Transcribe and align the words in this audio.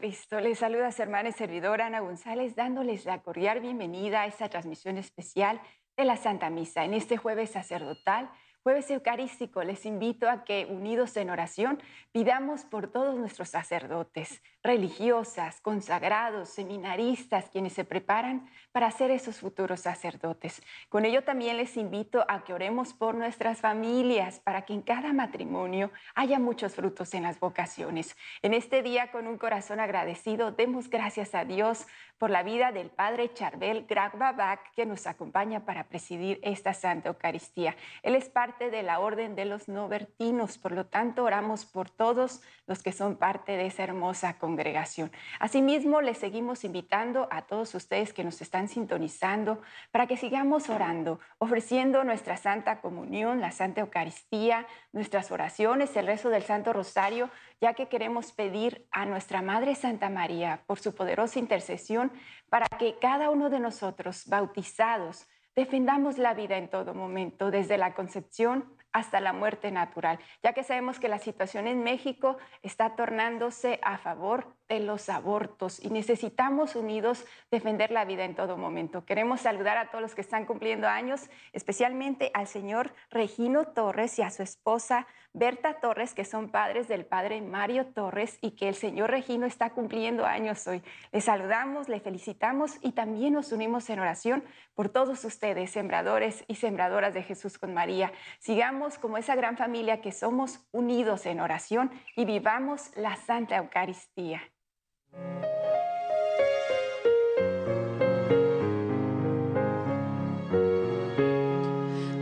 Cristo, 0.00 0.40
les 0.40 0.58
saluda 0.58 0.92
su 0.92 1.02
hermana 1.02 1.28
y 1.28 1.32
servidora 1.32 1.84
Ana 1.84 2.00
González, 2.00 2.56
dándoles 2.56 3.04
la 3.04 3.20
cordial 3.20 3.60
bienvenida 3.60 4.22
a 4.22 4.26
esta 4.26 4.48
transmisión 4.48 4.96
especial 4.96 5.60
de 5.94 6.06
la 6.06 6.16
Santa 6.16 6.48
Misa 6.48 6.86
en 6.86 6.94
este 6.94 7.18
jueves 7.18 7.50
sacerdotal 7.50 8.30
Jueves 8.62 8.90
Eucarístico, 8.90 9.64
les 9.64 9.86
invito 9.86 10.28
a 10.28 10.44
que, 10.44 10.66
unidos 10.68 11.16
en 11.16 11.30
oración, 11.30 11.82
pidamos 12.12 12.64
por 12.64 12.88
todos 12.88 13.16
nuestros 13.16 13.48
sacerdotes, 13.48 14.42
religiosas, 14.62 15.62
consagrados, 15.62 16.50
seminaristas, 16.50 17.48
quienes 17.48 17.72
se 17.72 17.86
preparan 17.86 18.50
para 18.70 18.90
ser 18.90 19.12
esos 19.12 19.40
futuros 19.40 19.80
sacerdotes. 19.80 20.62
Con 20.90 21.06
ello 21.06 21.24
también 21.24 21.56
les 21.56 21.78
invito 21.78 22.26
a 22.28 22.44
que 22.44 22.52
oremos 22.52 22.92
por 22.92 23.14
nuestras 23.14 23.60
familias, 23.60 24.40
para 24.40 24.66
que 24.66 24.74
en 24.74 24.82
cada 24.82 25.14
matrimonio 25.14 25.90
haya 26.14 26.38
muchos 26.38 26.74
frutos 26.74 27.14
en 27.14 27.22
las 27.22 27.40
vocaciones. 27.40 28.14
En 28.42 28.52
este 28.52 28.82
día, 28.82 29.10
con 29.10 29.26
un 29.26 29.38
corazón 29.38 29.80
agradecido, 29.80 30.52
demos 30.52 30.90
gracias 30.90 31.34
a 31.34 31.46
Dios 31.46 31.86
por 32.18 32.28
la 32.28 32.42
vida 32.42 32.72
del 32.72 32.90
Padre 32.90 33.32
Charbel 33.32 33.86
Gragbabak, 33.88 34.74
que 34.74 34.84
nos 34.84 35.06
acompaña 35.06 35.64
para 35.64 35.84
presidir 35.84 36.38
esta 36.42 36.74
Santa 36.74 37.08
Eucaristía. 37.08 37.74
Él 38.02 38.14
es 38.14 38.28
parte 38.28 38.49
de 38.58 38.82
la 38.82 38.98
Orden 38.98 39.36
de 39.36 39.44
los 39.44 39.68
Novertinos, 39.68 40.58
por 40.58 40.72
lo 40.72 40.86
tanto 40.86 41.22
oramos 41.24 41.64
por 41.64 41.88
todos 41.88 42.42
los 42.66 42.82
que 42.82 42.90
son 42.90 43.16
parte 43.16 43.52
de 43.52 43.66
esa 43.66 43.84
hermosa 43.84 44.38
congregación. 44.38 45.12
Asimismo, 45.38 46.00
les 46.00 46.18
seguimos 46.18 46.64
invitando 46.64 47.28
a 47.30 47.42
todos 47.42 47.74
ustedes 47.74 48.12
que 48.12 48.24
nos 48.24 48.42
están 48.42 48.68
sintonizando 48.68 49.62
para 49.92 50.06
que 50.06 50.16
sigamos 50.16 50.68
orando, 50.68 51.20
ofreciendo 51.38 52.02
nuestra 52.02 52.36
Santa 52.36 52.80
Comunión, 52.80 53.40
la 53.40 53.52
Santa 53.52 53.82
Eucaristía, 53.82 54.66
nuestras 54.92 55.30
oraciones, 55.30 55.96
el 55.96 56.06
rezo 56.06 56.28
del 56.28 56.42
Santo 56.42 56.72
Rosario, 56.72 57.30
ya 57.60 57.74
que 57.74 57.88
queremos 57.88 58.32
pedir 58.32 58.86
a 58.90 59.06
nuestra 59.06 59.42
Madre 59.42 59.76
Santa 59.76 60.10
María 60.10 60.64
por 60.66 60.80
su 60.80 60.94
poderosa 60.94 61.38
intercesión 61.38 62.12
para 62.48 62.66
que 62.78 62.98
cada 62.98 63.30
uno 63.30 63.48
de 63.48 63.60
nosotros, 63.60 64.24
bautizados, 64.26 65.28
defendamos 65.56 66.18
la 66.18 66.34
vida 66.34 66.56
en 66.56 66.68
todo 66.68 66.94
momento, 66.94 67.50
desde 67.50 67.78
la 67.78 67.94
concepción 67.94 68.64
hasta 68.92 69.20
la 69.20 69.32
muerte 69.32 69.70
natural, 69.70 70.18
ya 70.42 70.52
que 70.52 70.64
sabemos 70.64 70.98
que 70.98 71.08
la 71.08 71.18
situación 71.18 71.66
en 71.66 71.82
México 71.82 72.38
está 72.62 72.96
tornándose 72.96 73.78
a 73.82 73.98
favor 73.98 74.54
de 74.68 74.80
los 74.80 75.08
abortos 75.08 75.82
y 75.82 75.90
necesitamos 75.90 76.76
unidos 76.76 77.24
defender 77.50 77.90
la 77.90 78.04
vida 78.04 78.24
en 78.24 78.34
todo 78.34 78.56
momento. 78.56 79.04
Queremos 79.04 79.40
saludar 79.40 79.78
a 79.78 79.90
todos 79.90 80.02
los 80.02 80.14
que 80.14 80.20
están 80.20 80.44
cumpliendo 80.44 80.88
años, 80.88 81.30
especialmente 81.52 82.30
al 82.34 82.46
señor 82.46 82.92
Regino 83.10 83.64
Torres 83.66 84.18
y 84.18 84.22
a 84.22 84.30
su 84.30 84.42
esposa 84.42 85.06
Berta 85.32 85.74
Torres, 85.74 86.12
que 86.12 86.24
son 86.24 86.48
padres 86.48 86.88
del 86.88 87.06
padre 87.06 87.40
Mario 87.40 87.86
Torres 87.86 88.38
y 88.40 88.52
que 88.52 88.68
el 88.68 88.74
señor 88.74 89.10
Regino 89.10 89.46
está 89.46 89.70
cumpliendo 89.70 90.26
años 90.26 90.66
hoy. 90.66 90.82
Les 91.12 91.24
saludamos, 91.24 91.88
le 91.88 92.00
felicitamos 92.00 92.78
y 92.80 92.92
también 92.92 93.34
nos 93.34 93.52
unimos 93.52 93.88
en 93.90 94.00
oración 94.00 94.42
por 94.74 94.88
todos 94.88 95.24
ustedes, 95.24 95.70
sembradores 95.70 96.44
y 96.48 96.56
sembradoras 96.56 97.14
de 97.14 97.22
Jesús 97.22 97.58
con 97.58 97.74
María. 97.74 98.12
Sigamos 98.40 98.98
como 98.98 99.18
esa 99.18 99.36
gran 99.36 99.56
familia 99.56 100.00
que 100.00 100.10
somos 100.10 100.66
unidos 100.72 101.24
en 101.26 101.40
oración 101.40 101.92
y 102.16 102.24
vivamos 102.24 102.90
la 102.96 103.14
Santa 103.14 103.56
Eucaristía. 103.58 104.42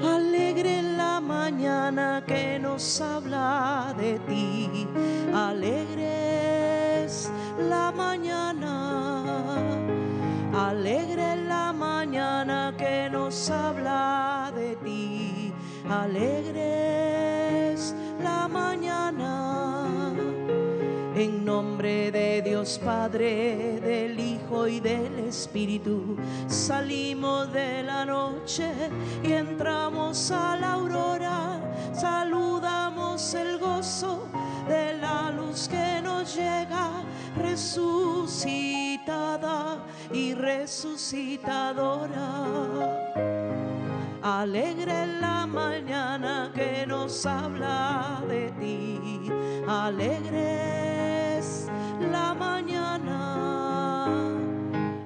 Alegre 0.02 0.82
la 0.82 1.20
mañana 1.20 2.22
que 2.26 2.47
nos 2.78 3.00
habla 3.00 3.92
de 3.98 4.20
ti, 4.20 4.86
alegre 5.34 7.08
la 7.68 7.90
mañana, 7.90 8.72
alegre 10.54 11.34
la 11.48 11.72
mañana 11.72 12.72
que 12.78 13.10
nos 13.10 13.50
habla 13.50 14.52
de 14.54 14.76
ti, 14.76 15.52
alegre 15.90 16.97
nombre 21.62 22.12
de 22.12 22.40
Dios 22.40 22.78
Padre, 22.84 23.80
del 23.80 24.20
Hijo 24.20 24.68
y 24.68 24.78
del 24.78 25.18
Espíritu, 25.26 26.16
salimos 26.46 27.52
de 27.52 27.82
la 27.82 28.04
noche 28.04 28.70
y 29.24 29.32
entramos 29.32 30.30
a 30.30 30.56
la 30.56 30.74
aurora. 30.74 31.60
Saludamos 31.92 33.34
el 33.34 33.58
gozo 33.58 34.28
de 34.68 34.98
la 34.98 35.32
luz 35.32 35.66
que 35.66 36.00
nos 36.00 36.32
llega, 36.36 37.02
resucitada 37.36 38.78
y 40.12 40.34
resucitadora. 40.34 42.28
Alegre 44.22 45.08
la 45.20 45.44
mañana 45.44 46.52
que 46.54 46.86
nos 46.86 47.26
habla 47.26 48.22
de 48.28 48.52
ti. 48.60 49.00
Alegre 49.66 51.27
la 52.10 52.34
mañana. 52.34 54.06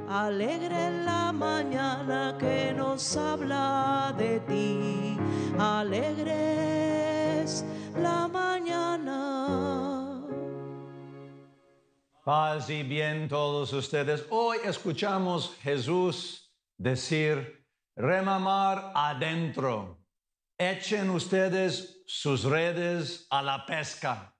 Alegre 0.08 1.04
la 1.04 1.32
mañana 1.32 2.36
que 2.38 2.72
nos 2.72 3.16
habla 3.16 4.14
de 4.16 4.40
ti. 4.40 5.18
Alegre 5.58 6.52
la 7.96 8.28
mañana. 8.28 10.22
Paz 12.24 12.70
y 12.70 12.82
bien 12.82 13.28
todos 13.28 13.72
ustedes. 13.72 14.24
Hoy 14.30 14.58
escuchamos 14.64 15.56
Jesús 15.62 16.52
decir, 16.78 17.66
remamar 17.96 18.92
adentro. 18.94 19.98
Echen 20.58 21.10
ustedes 21.10 22.02
sus 22.06 22.44
redes 22.44 23.26
a 23.30 23.42
la 23.42 23.66
pesca. 23.66 24.36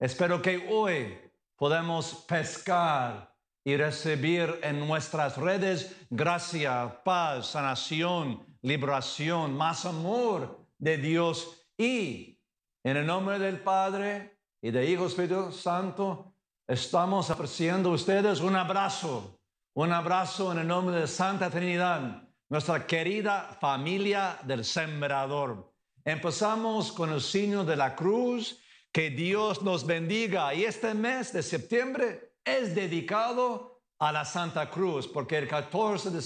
Espero 0.00 0.42
que 0.42 0.66
hoy 0.68 1.29
podamos 1.60 2.24
pescar 2.26 3.36
y 3.62 3.76
recibir 3.76 4.58
en 4.62 4.80
nuestras 4.80 5.36
redes 5.36 5.94
gracia, 6.08 7.02
paz, 7.04 7.48
sanación, 7.48 8.42
liberación, 8.62 9.54
más 9.54 9.84
amor 9.84 10.66
de 10.78 10.96
Dios. 10.96 11.66
Y 11.76 12.40
en 12.82 12.96
el 12.96 13.06
nombre 13.06 13.38
del 13.38 13.60
Padre 13.60 14.38
y 14.62 14.70
del 14.70 14.88
Hijo 14.88 15.04
Espíritu 15.04 15.52
Santo, 15.52 16.34
estamos 16.66 17.28
ofreciendo 17.28 17.90
a 17.90 17.92
ustedes 17.92 18.40
un 18.40 18.56
abrazo, 18.56 19.38
un 19.74 19.92
abrazo 19.92 20.52
en 20.52 20.60
el 20.60 20.66
nombre 20.66 20.96
de 20.96 21.06
Santa 21.06 21.50
Trinidad 21.50 22.22
nuestra 22.48 22.86
querida 22.86 23.54
familia 23.60 24.38
del 24.44 24.64
sembrador. 24.64 25.74
Empezamos 26.06 26.90
con 26.90 27.12
el 27.12 27.20
signo 27.20 27.66
de 27.66 27.76
la 27.76 27.94
cruz, 27.94 28.58
que 28.92 29.10
Dios 29.10 29.62
nos 29.62 29.86
bendiga. 29.86 30.54
Y 30.54 30.64
este 30.64 30.94
mes 30.94 31.32
de 31.32 31.42
septiembre 31.42 32.34
es 32.44 32.74
dedicado 32.74 33.82
a 33.98 34.12
la 34.12 34.24
Santa 34.24 34.70
Cruz, 34.70 35.06
porque 35.06 35.38
el 35.38 35.48
14 35.48 36.10
de 36.10 36.22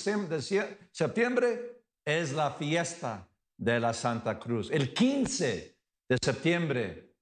septiembre 0.92 1.82
es 2.04 2.32
la 2.32 2.52
fiesta 2.52 3.28
de 3.56 3.80
la 3.80 3.92
Santa 3.92 4.38
Cruz. 4.38 4.70
El 4.70 4.94
15 4.94 5.78
de 6.08 6.18
septiembre, 6.22 7.14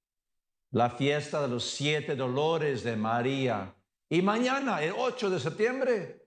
la 0.72 0.90
fiesta 0.90 1.42
de 1.42 1.48
los 1.48 1.64
siete 1.64 2.16
dolores 2.16 2.82
de 2.82 2.96
María. 2.96 3.74
Y 4.10 4.20
mañana, 4.20 4.82
el 4.82 4.94
8 4.96 5.30
de 5.30 5.40
septiembre, 5.40 6.22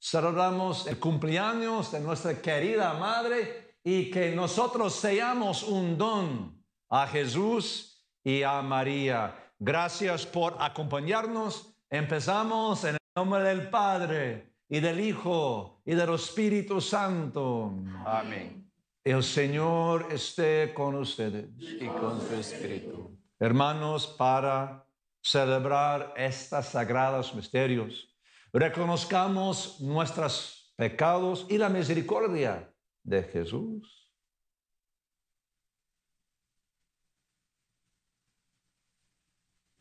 Celebramos 0.00 0.86
el 0.86 0.98
cumpleaños 0.98 1.90
de 1.90 1.98
nuestra 2.00 2.40
querida 2.40 2.94
madre 2.94 3.78
y 3.82 4.10
que 4.10 4.34
nosotros 4.34 4.94
seamos 4.94 5.64
un 5.64 5.98
don 5.98 6.64
a 6.88 7.06
Jesús 7.08 7.97
y 8.28 8.42
a 8.42 8.60
María. 8.60 9.34
Gracias 9.58 10.26
por 10.26 10.54
acompañarnos. 10.60 11.74
Empezamos 11.88 12.84
en 12.84 12.96
el 12.96 13.00
nombre 13.16 13.42
del 13.42 13.70
Padre 13.70 14.52
y 14.68 14.80
del 14.80 15.00
Hijo 15.00 15.80
y 15.86 15.94
del 15.94 16.12
Espíritu 16.12 16.78
Santo. 16.78 17.72
Amén. 18.04 18.70
El 19.02 19.22
Señor 19.22 20.08
esté 20.10 20.74
con 20.74 20.96
ustedes 20.96 21.46
y 21.58 21.86
con 21.86 22.20
su 22.20 22.34
espíritu. 22.34 23.16
Hermanos, 23.40 24.06
para 24.06 24.84
celebrar 25.22 26.12
estos 26.14 26.66
sagrados 26.66 27.34
misterios, 27.34 28.14
reconozcamos 28.52 29.80
nuestros 29.80 30.74
pecados 30.76 31.46
y 31.48 31.56
la 31.56 31.70
misericordia 31.70 32.70
de 33.02 33.22
Jesús. 33.22 33.97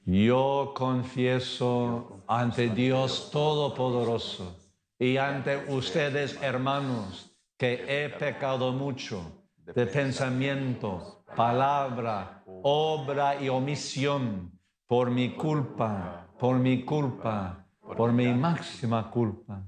Yo 0.07 0.73
confieso 0.75 2.23
ante 2.27 2.69
Dios 2.69 3.29
Todopoderoso 3.29 4.55
y 4.97 5.17
ante 5.17 5.57
ustedes, 5.71 6.41
hermanos, 6.41 7.37
que 7.57 7.85
he 7.87 8.09
pecado 8.09 8.71
mucho 8.71 9.43
de 9.57 9.85
pensamiento, 9.85 11.23
palabra, 11.35 12.43
obra 12.63 13.39
y 13.39 13.49
omisión 13.49 14.59
por 14.87 15.11
mi 15.11 15.35
culpa, 15.35 16.27
por 16.39 16.57
mi 16.57 16.83
culpa 16.83 17.67
por 17.95 18.11
mi 18.11 18.33
máxima 18.33 19.09
culpa. 19.09 19.63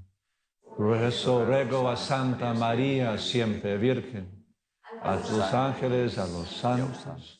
Por 0.76 0.98
ruego 1.46 1.88
a 1.88 1.96
Santa 1.96 2.54
María, 2.54 3.18
siempre 3.18 3.76
Virgen, 3.76 4.46
a 5.02 5.16
tus 5.16 5.42
ángeles, 5.52 6.18
a 6.18 6.26
los 6.26 6.48
santos, 6.48 7.39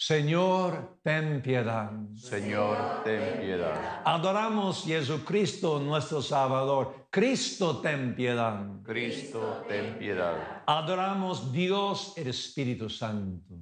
Señor, 0.00 1.00
ten 1.02 1.42
piedad. 1.42 1.90
Señor, 2.14 3.02
ten 3.02 3.40
piedad. 3.40 4.00
Adoramos 4.04 4.84
Jesucristo, 4.84 5.80
nuestro 5.80 6.22
Salvador. 6.22 7.08
Cristo, 7.10 7.80
ten 7.80 8.14
piedad. 8.14 8.80
Cristo, 8.84 9.64
ten 9.66 9.98
piedad. 9.98 10.62
Adoramos 10.66 11.50
Dios, 11.50 12.16
el 12.16 12.28
Espíritu 12.28 12.88
Santo. 12.88 13.56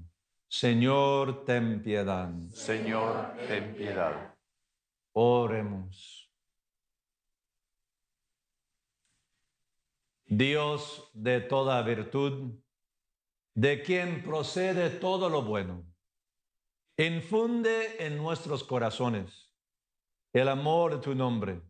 Señor, 0.46 1.42
ten 1.46 1.82
piedad. 1.82 2.30
Señor, 2.52 3.32
ten 3.48 3.74
piedad. 3.74 4.34
Oremos. 5.14 6.30
Dios 10.26 11.10
de 11.14 11.40
toda 11.40 11.80
virtud, 11.80 12.60
de 13.54 13.82
quien 13.82 14.22
procede 14.22 14.90
todo 14.90 15.30
lo 15.30 15.40
bueno, 15.40 15.95
infunde 17.04 18.04
en 18.04 18.16
nuestros 18.16 18.64
corazones 18.64 19.52
el 20.32 20.48
amor 20.48 20.94
de 20.94 20.98
tu 20.98 21.14
nombre 21.14 21.62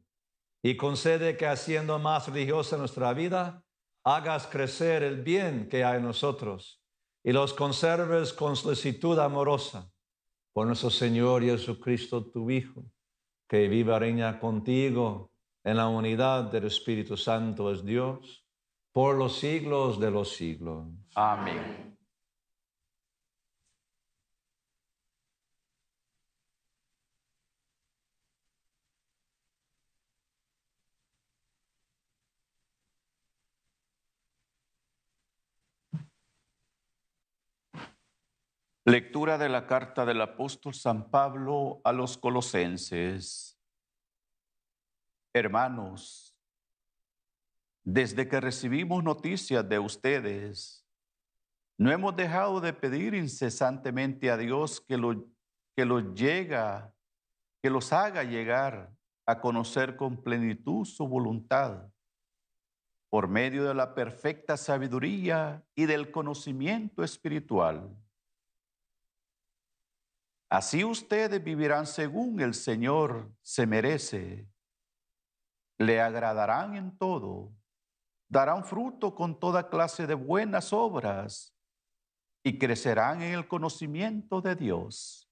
y 0.63 0.77
concede 0.77 1.37
que 1.37 1.47
haciendo 1.47 1.99
más 1.99 2.29
religiosa 2.29 2.77
nuestra 2.77 3.13
vida, 3.13 3.65
hagas 4.05 4.47
crecer 4.47 5.03
el 5.03 5.23
bien 5.23 5.69
que 5.69 5.85
hay 5.85 5.99
en 5.99 6.05
nosotros 6.05 6.81
y 7.25 7.33
los 7.33 7.55
conserves 7.55 8.33
con 8.33 8.57
solicitud 8.57 9.19
amorosa 9.19 9.91
por 10.53 10.67
nuestro 10.67 10.91
Señor 10.91 11.43
Jesucristo, 11.43 12.25
tu 12.25 12.51
Hijo, 12.51 12.85
que 13.49 13.69
viva 13.69 13.99
reina 13.99 14.39
contigo 14.39 15.31
en 15.65 15.77
la 15.77 15.89
unidad 15.89 16.45
del 16.45 16.67
Espíritu 16.67 17.17
Santo 17.17 17.73
es 17.73 17.85
Dios 17.85 18.45
por 18.93 19.17
los 19.17 19.39
siglos 19.39 20.01
de 20.01 20.11
los 20.11 20.35
siglos. 20.35 20.87
Amén. 21.15 21.86
Lectura 38.89 39.37
de 39.37 39.49
la 39.49 39.67
carta 39.67 40.07
del 40.07 40.21
apóstol 40.21 40.73
San 40.73 41.11
Pablo 41.11 41.81
a 41.83 41.93
los 41.93 42.17
colosenses. 42.17 43.59
Hermanos, 45.35 46.37
desde 47.83 48.29
que 48.29 48.41
recibimos 48.41 49.03
noticias 49.03 49.69
de 49.69 49.81
ustedes, 49.81 50.87
no 51.77 51.91
hemos 51.91 52.15
dejado 52.15 52.61
de 52.61 52.73
pedir 52.73 53.15
incesantemente 53.15 54.31
a 54.31 54.37
Dios 54.37 54.81
que, 54.81 54.97
lo, 54.97 55.27
que 55.75 55.85
los 55.85 56.15
llega, 56.15 56.95
que 57.61 57.71
los 57.71 57.93
haga 57.93 58.23
llegar 58.23 58.95
a 59.27 59.41
conocer 59.41 59.97
con 59.97 60.23
plenitud 60.23 60.85
su 60.85 61.09
voluntad 61.09 61.91
por 63.11 63.27
medio 63.27 63.65
de 63.65 63.75
la 63.75 63.97
perfecta 63.97 64.57
sabiduría 64.57 65.67
y 65.75 65.87
del 65.87 66.13
conocimiento 66.13 67.03
espiritual 67.03 67.93
Así 70.57 70.85
ustedes 70.85 71.45
vivirán 71.45 71.87
según 71.87 72.41
el 72.41 72.55
Señor 72.55 73.31
se 73.43 73.67
merece. 73.67 74.49
Le 75.77 76.01
agradarán 76.01 76.77
en 76.77 76.97
todo, 76.97 77.53
darán 78.27 78.65
fruto 78.65 79.15
con 79.15 79.39
toda 79.39 79.69
clase 79.69 80.07
de 80.07 80.15
buenas 80.15 80.73
obras 80.73 81.55
y 82.43 82.59
crecerán 82.59 83.21
en 83.21 83.35
el 83.35 83.47
conocimiento 83.47 84.41
de 84.41 84.57
Dios. 84.57 85.31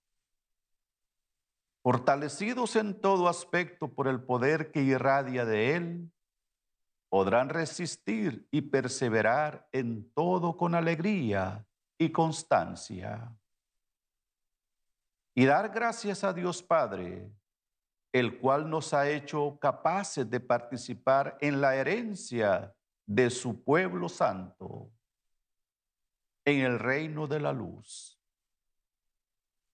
Fortalecidos 1.82 2.76
en 2.76 3.00
todo 3.00 3.26
aspecto 3.26 3.94
por 3.94 4.08
el 4.08 4.22
poder 4.22 4.72
que 4.72 4.82
irradia 4.82 5.46
de 5.46 5.74
Él, 5.74 6.12
podrán 7.08 7.48
resistir 7.48 8.46
y 8.50 8.60
perseverar 8.60 9.66
en 9.72 10.12
todo 10.12 10.58
con 10.58 10.74
alegría 10.74 11.66
y 11.96 12.12
constancia 12.12 13.34
y 15.34 15.44
dar 15.46 15.70
gracias 15.70 16.22
a 16.22 16.32
Dios 16.32 16.62
Padre, 16.62 17.28
el 18.12 18.38
cual 18.38 18.70
nos 18.70 18.94
ha 18.94 19.08
hecho 19.10 19.58
capaces 19.60 20.28
de 20.30 20.38
participar 20.38 21.36
en 21.40 21.60
la 21.60 21.74
herencia 21.74 22.74
de 23.06 23.28
su 23.30 23.62
pueblo 23.64 24.08
santo, 24.08 24.92
en 26.44 26.60
el 26.60 26.78
reino 26.78 27.26
de 27.26 27.40
la 27.40 27.52
luz. 27.52 28.20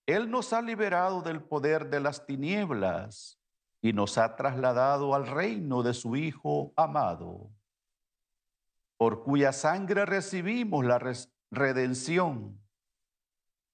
Él 0.06 0.30
nos 0.30 0.52
ha 0.52 0.62
liberado 0.62 1.20
del 1.20 1.42
poder 1.42 1.90
de 1.90 2.00
las 2.00 2.24
tinieblas 2.24 3.38
y 3.82 3.92
nos 3.92 4.18
ha 4.18 4.34
trasladado 4.36 5.14
al 5.14 5.26
reino 5.26 5.82
de 5.82 5.94
su 5.94 6.16
Hijo 6.16 6.72
amado, 6.76 7.50
por 8.96 9.22
cuya 9.22 9.52
sangre 9.52 10.06
recibimos 10.06 10.84
la 10.84 11.00
redención. 11.50 12.60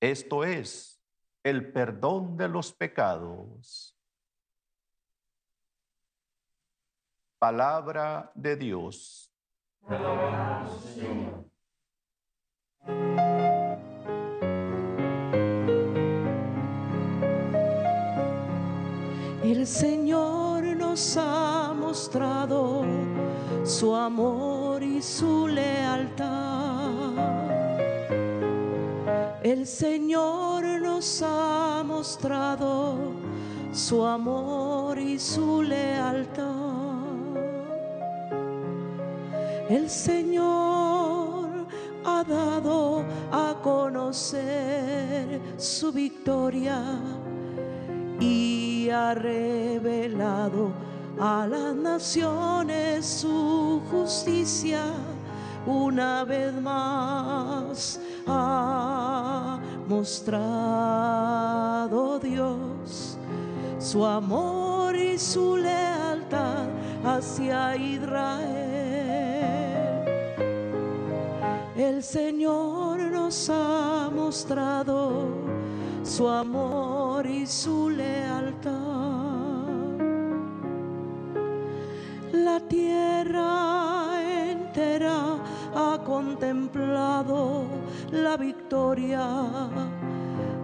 Esto 0.01 0.45
es, 0.45 0.96
el 1.47 1.71
perdón 1.73 2.37
de 2.37 2.49
los 2.49 2.73
pecados. 2.73 3.97
Palabra 7.39 8.33
de 8.35 8.57
Dios. 8.57 9.33
El 19.45 19.65
Señor 19.69 20.65
nos 20.77 21.17
ha 21.17 21.73
mostrado 21.73 22.85
su 23.65 23.95
amor 23.95 24.83
y 24.83 25.01
su 25.01 25.47
lealtad. 25.47 26.37
El 29.47 29.65
Señor 29.65 30.65
nos 30.83 31.23
ha 31.25 31.85
mostrado 31.87 33.13
su 33.73 34.05
amor 34.05 34.99
y 34.99 35.21
su 35.21 35.63
lealtad. 35.63 36.43
El 39.69 39.89
Señor 39.89 41.65
ha 42.05 42.25
dado 42.25 43.05
a 43.31 43.55
conocer 43.63 45.41
su 45.59 45.93
victoria 45.93 46.83
y 48.19 48.91
ha 48.91 49.15
revelado 49.15 50.73
a 51.21 51.47
las 51.47 51.73
naciones 51.73 53.07
su 53.07 53.81
justicia 53.93 54.83
una 55.67 56.25
vez 56.25 56.53
más 56.55 58.01
ha 58.27 58.86
mostrado 60.07 61.99
Dios 62.21 63.19
su 63.81 64.05
amor 64.05 64.95
y 64.95 65.19
su 65.19 65.57
lealtad 65.57 66.69
hacia 67.05 67.75
Israel. 67.75 68.47
El 71.77 72.05
Señor 72.05 73.01
nos 73.11 73.51
ha 73.51 74.09
mostrado 74.15 75.25
su 76.05 76.29
amor 76.29 77.27
y 77.27 77.45
su 77.45 77.91
lealtad. 77.91 78.77
La 82.33 82.61
tierra 82.61 84.21
entera 84.23 85.37
ha 85.75 85.99
contemplado 86.05 87.65
la 88.13 88.37
victoria 88.37 89.96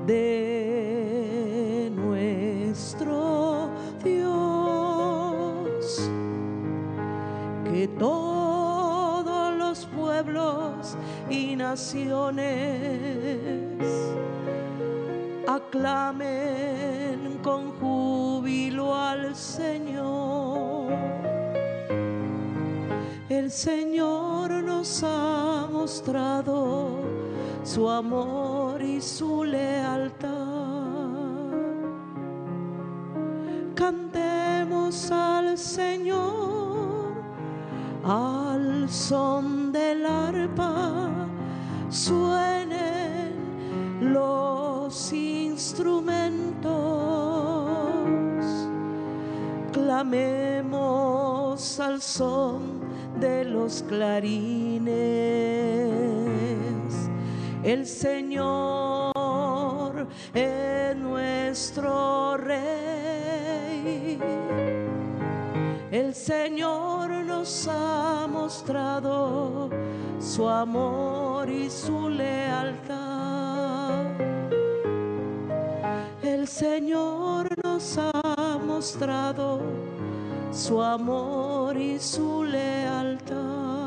de 0.06 1.92
nuestro 1.94 3.68
Dios. 4.02 6.10
Que 7.64 7.88
todos 7.98 9.56
los 9.56 9.86
pueblos 9.86 10.96
y 11.30 11.56
naciones 11.56 12.46
aclamen 15.48 17.38
con 17.42 17.72
júbilo 17.78 18.94
al 18.94 19.34
Señor. 19.34 20.92
El 23.28 23.50
Señor 23.50 24.50
nos 24.62 25.02
ha 25.02 25.66
mostrado 25.70 27.21
su 27.62 27.88
amor 27.88 28.82
y 28.82 29.00
su 29.00 29.44
lealtad. 29.44 30.30
Cantemos 33.74 35.10
al 35.10 35.56
Señor 35.58 36.52
al 38.04 38.88
son 38.88 39.72
del 39.72 40.04
arpa, 40.04 41.10
suenen 41.88 43.32
los 44.00 45.12
instrumentos, 45.12 46.72
clamemos 49.72 50.68
al 51.78 52.02
son 52.02 52.80
de 53.20 53.44
los 53.44 53.84
clarines. 53.84 54.92
El 57.62 57.86
Señor 57.86 58.32
es 60.34 60.96
nuestro 60.96 62.36
Rey. 62.36 64.18
El 65.92 66.12
Señor 66.12 67.10
nos 67.24 67.68
ha 67.70 68.26
mostrado 68.28 69.70
su 70.18 70.48
amor 70.48 71.48
y 71.48 71.70
su 71.70 72.08
lealtad. 72.08 73.00
El 76.22 76.48
Señor 76.48 77.48
nos 77.62 77.96
ha 77.96 78.58
mostrado 78.66 79.60
su 80.50 80.82
amor 80.82 81.76
y 81.76 82.00
su 82.00 82.42
lealtad. 82.42 83.81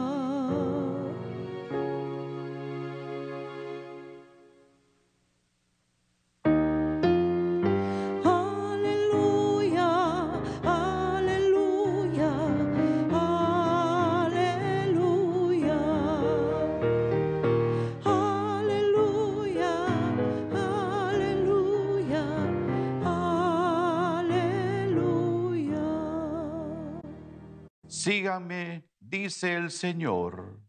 Dice 29.25 29.55
el 29.55 29.71
Señor, 29.71 30.59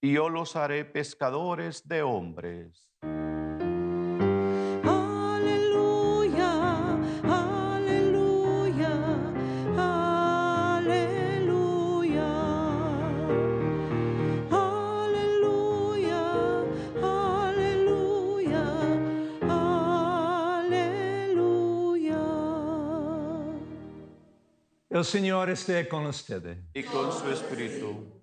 y 0.00 0.14
yo 0.14 0.28
los 0.28 0.56
haré 0.56 0.84
pescadores 0.84 1.86
de 1.86 2.02
hombres. 2.02 2.90
El 25.02 25.06
Señor 25.06 25.50
esté 25.50 25.88
con 25.88 26.06
ustedes. 26.06 26.58
Y 26.74 26.84
con 26.84 27.10
su 27.10 27.28
espíritu. 27.28 28.22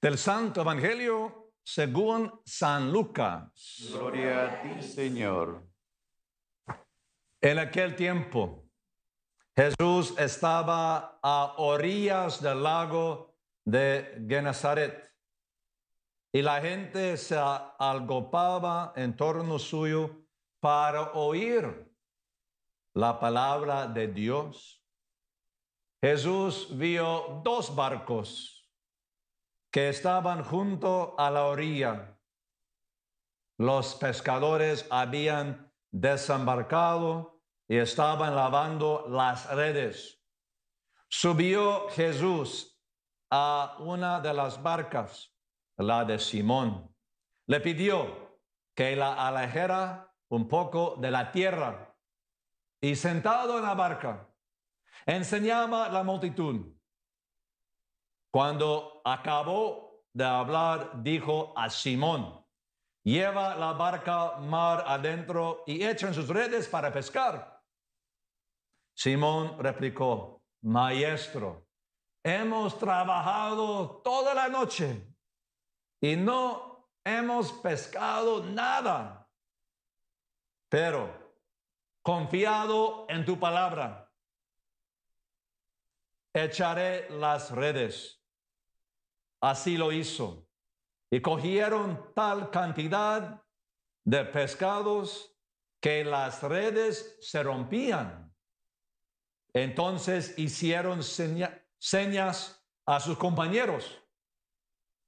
Del 0.00 0.16
Santo 0.16 0.62
Evangelio 0.62 1.52
según 1.62 2.32
San 2.46 2.90
Lucas. 2.90 3.52
Gloria 3.90 4.46
a 4.46 4.62
ti, 4.62 4.82
Señor. 4.82 5.68
En 7.42 7.58
aquel 7.58 7.94
tiempo, 7.94 8.64
Jesús 9.54 10.14
estaba 10.18 11.20
a 11.22 11.56
orillas 11.58 12.40
del 12.40 12.62
lago 12.62 13.36
de 13.66 14.24
Genezaret 14.26 15.12
y 16.32 16.40
la 16.40 16.62
gente 16.62 17.18
se 17.18 17.36
algopaba 17.36 18.94
en 18.96 19.14
torno 19.14 19.58
suyo 19.58 20.24
para 20.58 21.12
oír 21.12 21.86
la 22.94 23.20
palabra 23.20 23.86
de 23.86 24.08
Dios. 24.08 24.77
Jesús 26.00 26.68
vio 26.78 27.40
dos 27.42 27.74
barcos 27.74 28.70
que 29.72 29.88
estaban 29.88 30.44
junto 30.44 31.18
a 31.18 31.30
la 31.30 31.46
orilla. 31.46 32.18
Los 33.58 33.96
pescadores 33.96 34.86
habían 34.90 35.72
desembarcado 35.90 37.42
y 37.68 37.78
estaban 37.78 38.36
lavando 38.36 39.06
las 39.08 39.52
redes. 39.52 40.24
Subió 41.08 41.88
Jesús 41.90 42.80
a 43.30 43.76
una 43.80 44.20
de 44.20 44.32
las 44.34 44.62
barcas, 44.62 45.34
la 45.76 46.04
de 46.04 46.18
Simón. 46.18 46.94
Le 47.46 47.60
pidió 47.60 48.38
que 48.76 48.94
la 48.94 49.26
alejara 49.26 50.14
un 50.28 50.46
poco 50.48 50.96
de 51.00 51.10
la 51.10 51.32
tierra 51.32 51.96
y 52.80 52.94
sentado 52.94 53.58
en 53.58 53.64
la 53.64 53.74
barca, 53.74 54.27
enseñaba 55.06 55.88
la 55.88 56.02
multitud. 56.02 56.74
Cuando 58.30 59.00
acabó 59.04 60.04
de 60.12 60.24
hablar, 60.24 61.02
dijo 61.02 61.52
a 61.56 61.70
Simón, 61.70 62.44
lleva 63.04 63.54
la 63.56 63.72
barca 63.72 64.36
mar 64.38 64.84
adentro 64.86 65.64
y 65.66 65.84
echen 65.84 66.12
sus 66.12 66.28
redes 66.28 66.68
para 66.68 66.92
pescar. 66.92 67.62
Simón 68.94 69.58
replicó, 69.58 70.42
Maestro, 70.62 71.68
hemos 72.24 72.78
trabajado 72.78 74.02
toda 74.02 74.34
la 74.34 74.48
noche 74.48 75.14
y 76.00 76.16
no 76.16 76.90
hemos 77.04 77.52
pescado 77.52 78.44
nada, 78.44 79.30
pero 80.68 81.34
confiado 82.02 83.06
en 83.08 83.24
tu 83.24 83.38
palabra, 83.38 84.07
echaré 86.32 87.08
las 87.10 87.50
redes. 87.50 88.22
Así 89.40 89.76
lo 89.76 89.92
hizo. 89.92 90.48
Y 91.10 91.20
cogieron 91.20 92.12
tal 92.14 92.50
cantidad 92.50 93.42
de 94.04 94.24
pescados 94.24 95.34
que 95.80 96.04
las 96.04 96.42
redes 96.42 97.16
se 97.20 97.42
rompían. 97.42 98.34
Entonces 99.54 100.38
hicieron 100.38 101.02
seña- 101.02 101.64
señas 101.78 102.64
a 102.84 103.00
sus 103.00 103.16
compañeros 103.16 104.02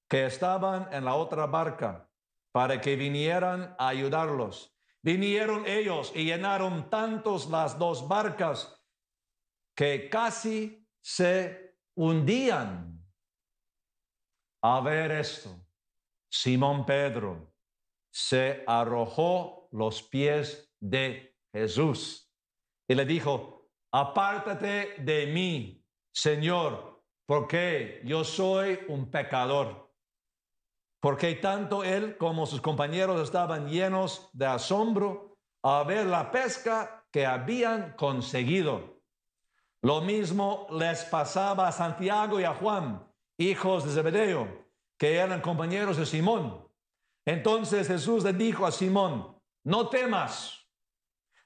que 0.08 0.26
estaban 0.26 0.92
en 0.92 1.04
la 1.04 1.14
otra 1.14 1.46
barca 1.46 2.10
para 2.52 2.80
que 2.80 2.96
vinieran 2.96 3.74
a 3.78 3.88
ayudarlos. 3.88 4.74
Vinieron 5.02 5.66
ellos 5.66 6.12
y 6.14 6.24
llenaron 6.24 6.90
tantos 6.90 7.48
las 7.48 7.78
dos 7.78 8.06
barcas 8.08 8.82
que 9.74 10.10
casi 10.10 10.79
se 11.02 11.76
hundían. 11.96 13.04
A 14.62 14.80
ver 14.80 15.10
esto, 15.12 15.66
Simón 16.30 16.84
Pedro 16.84 17.54
se 18.12 18.62
arrojó 18.66 19.68
los 19.72 20.02
pies 20.02 20.74
de 20.80 21.38
Jesús 21.52 22.30
y 22.88 22.94
le 22.94 23.04
dijo, 23.04 23.70
apártate 23.92 24.96
de 24.98 25.26
mí, 25.26 25.86
Señor, 26.12 27.02
porque 27.26 28.02
yo 28.04 28.24
soy 28.24 28.80
un 28.88 29.10
pecador. 29.10 29.90
Porque 31.00 31.34
tanto 31.36 31.82
él 31.82 32.18
como 32.18 32.44
sus 32.44 32.60
compañeros 32.60 33.22
estaban 33.22 33.68
llenos 33.68 34.28
de 34.32 34.46
asombro 34.46 35.38
a 35.62 35.82
ver 35.84 36.06
la 36.06 36.30
pesca 36.30 37.06
que 37.10 37.24
habían 37.24 37.94
conseguido. 37.96 38.99
Lo 39.82 40.02
mismo 40.02 40.66
les 40.70 41.04
pasaba 41.04 41.68
a 41.68 41.72
Santiago 41.72 42.38
y 42.38 42.44
a 42.44 42.54
Juan, 42.54 43.06
hijos 43.38 43.84
de 43.84 43.92
Zebedeo, 43.92 44.66
que 44.98 45.16
eran 45.16 45.40
compañeros 45.40 45.96
de 45.96 46.04
Simón. 46.04 46.68
Entonces 47.24 47.88
Jesús 47.88 48.24
le 48.24 48.32
dijo 48.32 48.66
a 48.66 48.72
Simón, 48.72 49.40
no 49.64 49.88
temas, 49.88 50.66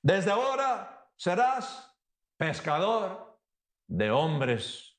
desde 0.03 0.31
ahora 0.31 1.11
serás 1.17 1.97
pescador 2.37 3.41
de 3.87 4.11
hombres. 4.11 4.99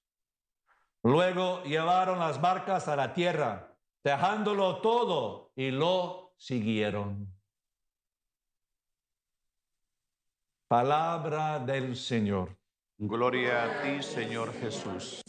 Luego 1.04 1.64
llevaron 1.64 2.20
las 2.20 2.40
barcas 2.42 2.88
a 2.88 2.96
la 2.96 3.14
tierra 3.14 3.76
dejándolo 4.04 4.82
todo 4.82 5.52
y 5.56 5.72
lo 5.72 6.34
siguieron. 6.38 7.34
Palabra 10.68 11.60
del 11.60 11.96
Señor. 11.96 12.58
Gloria 12.98 13.66
a 13.66 13.82
ti, 13.82 14.02
Señor 14.02 14.54
Jesús. 14.54 15.22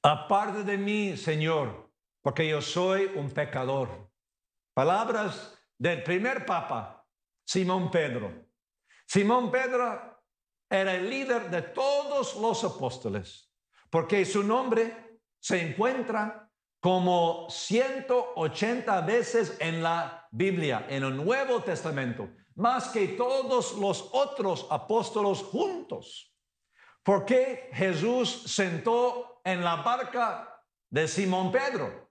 Aparte 0.00 0.62
de 0.62 0.78
mí, 0.78 1.16
Señor, 1.16 1.90
porque 2.22 2.48
yo 2.48 2.62
soy 2.62 3.06
un 3.16 3.30
pecador. 3.30 4.10
Palabras 4.74 5.58
del 5.76 6.04
primer 6.04 6.46
papa, 6.46 7.04
Simón 7.44 7.90
Pedro. 7.90 8.46
Simón 9.06 9.50
Pedro 9.50 10.22
era 10.70 10.94
el 10.94 11.10
líder 11.10 11.50
de 11.50 11.62
todos 11.62 12.36
los 12.36 12.62
apóstoles, 12.62 13.52
porque 13.90 14.24
su 14.24 14.44
nombre 14.44 15.20
se 15.40 15.60
encuentra 15.60 16.41
como 16.82 17.46
180 17.48 19.00
veces 19.02 19.56
en 19.60 19.84
la 19.84 20.26
Biblia, 20.32 20.84
en 20.88 21.04
el 21.04 21.16
Nuevo 21.16 21.62
Testamento, 21.62 22.28
más 22.56 22.88
que 22.88 23.06
todos 23.06 23.78
los 23.78 24.10
otros 24.12 24.66
apóstolos 24.68 25.44
juntos. 25.44 26.34
Porque 27.04 27.70
Jesús 27.72 28.42
sentó 28.46 29.40
en 29.44 29.62
la 29.62 29.76
barca 29.76 30.60
de 30.90 31.06
Simón 31.06 31.52
Pedro? 31.52 32.10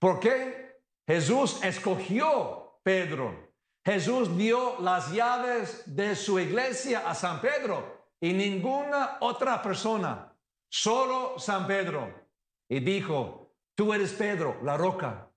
Porque 0.00 0.82
Jesús 1.06 1.62
escogió 1.62 2.80
Pedro. 2.82 3.52
Jesús 3.84 4.36
dio 4.36 4.80
las 4.80 5.12
llaves 5.12 5.84
de 5.86 6.16
su 6.16 6.40
iglesia 6.40 7.08
a 7.08 7.14
San 7.14 7.40
Pedro 7.40 8.08
y 8.20 8.32
ninguna 8.32 9.18
otra 9.20 9.62
persona, 9.62 10.36
solo 10.68 11.38
San 11.38 11.68
Pedro. 11.68 12.26
Y 12.68 12.80
dijo, 12.80 13.47
tú 13.78 13.94
eres 13.94 14.12
Pedro, 14.12 14.58
la 14.64 14.76
roca. 14.76 15.30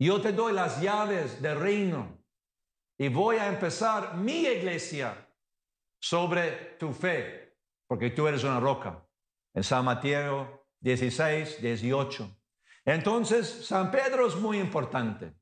Yo 0.00 0.20
te 0.20 0.32
doy 0.32 0.52
las 0.52 0.82
llaves 0.82 1.40
del 1.40 1.60
reino 1.60 2.18
y 2.98 3.06
voy 3.06 3.36
a 3.36 3.46
empezar 3.46 4.16
mi 4.16 4.40
iglesia 4.42 5.28
sobre 6.00 6.74
tu 6.80 6.92
fe, 6.92 7.56
porque 7.86 8.10
tú 8.10 8.26
eres 8.26 8.42
una 8.42 8.58
roca. 8.58 9.06
En 9.54 9.62
San 9.62 9.84
Mateo 9.84 10.66
16, 10.80 11.62
18. 11.62 12.36
Entonces, 12.86 13.64
San 13.64 13.92
Pedro 13.92 14.26
es 14.26 14.34
muy 14.34 14.58
importante. 14.58 15.32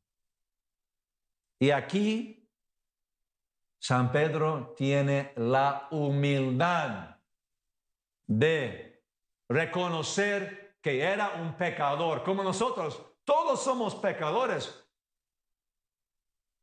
Y 1.58 1.70
aquí, 1.70 2.46
San 3.80 4.12
Pedro 4.12 4.74
tiene 4.76 5.32
la 5.36 5.88
humildad 5.90 7.16
de 8.26 9.02
reconocer 9.48 10.61
que 10.82 11.00
era 11.00 11.34
un 11.40 11.56
pecador, 11.56 12.24
como 12.24 12.42
nosotros. 12.42 13.00
Todos 13.24 13.62
somos 13.62 13.94
pecadores, 13.94 14.84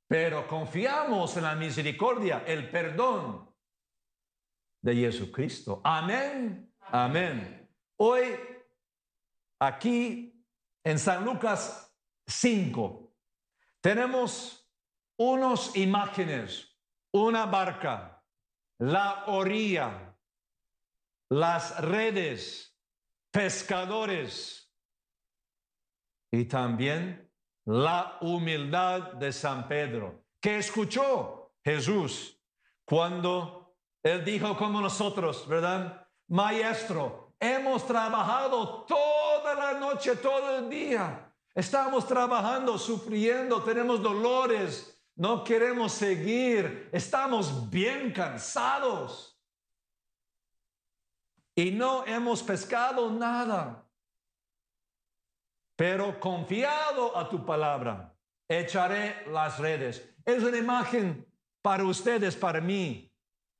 pero 0.08 0.46
confiamos 0.48 1.38
en 1.38 1.44
la 1.44 1.56
misericordia, 1.56 2.44
el 2.46 2.70
perdón 2.70 3.50
de 4.82 4.96
Jesucristo. 4.96 5.82
Amén. 5.84 6.74
Amén. 6.80 7.70
Hoy, 7.98 8.38
aquí 9.60 10.46
en 10.84 11.00
San 11.00 11.24
Lucas 11.24 11.96
5, 12.28 13.14
tenemos 13.82 14.70
unas 15.18 15.76
imágenes, 15.76 16.78
una 17.14 17.46
barca, 17.46 18.24
la 18.80 19.26
orilla, 19.28 20.18
las 21.30 21.80
redes, 21.82 22.69
pescadores 23.40 24.70
y 26.30 26.44
también 26.44 27.32
la 27.64 28.18
humildad 28.20 29.14
de 29.14 29.32
San 29.32 29.66
Pedro, 29.66 30.26
que 30.42 30.58
escuchó 30.58 31.54
Jesús 31.64 32.38
cuando 32.84 33.78
él 34.04 34.26
dijo 34.26 34.58
como 34.58 34.82
nosotros, 34.82 35.48
¿verdad? 35.48 36.06
Maestro, 36.28 37.34
hemos 37.40 37.88
trabajado 37.88 38.84
toda 38.84 39.56
la 39.56 39.80
noche, 39.80 40.18
todo 40.18 40.58
el 40.58 40.70
día. 40.70 41.34
Estamos 41.56 42.06
trabajando, 42.06 42.78
sufriendo, 42.78 43.64
tenemos 43.64 44.04
dolores, 44.04 45.02
no 45.16 45.46
queremos 45.46 45.94
seguir, 45.94 46.90
estamos 46.92 47.70
bien 47.70 48.12
cansados. 48.12 49.29
Y 51.60 51.72
no 51.72 52.06
hemos 52.06 52.42
pescado 52.42 53.12
nada. 53.12 53.86
Pero 55.76 56.18
confiado 56.18 57.18
a 57.18 57.28
tu 57.28 57.46
palabra, 57.46 58.16
echaré 58.48 59.28
las 59.28 59.60
redes. 59.60 60.10
Es 60.24 60.42
una 60.42 60.56
imagen 60.58 61.28
para 61.62 61.84
ustedes, 61.84 62.38
para 62.38 62.62
mí, 62.62 63.14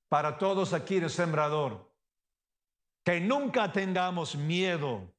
para 0.08 0.38
todos 0.38 0.72
aquí 0.72 0.96
el 0.96 1.10
Sembrador 1.10 1.92
que 3.04 3.20
nunca 3.20 3.70
tengamos 3.70 4.34
miedo, 4.34 5.14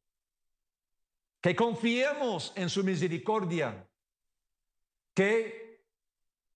que 1.43 1.55
confiemos 1.55 2.51
en 2.57 2.71
su 2.71 2.83
misericordia, 2.83 3.87
que 5.13 5.85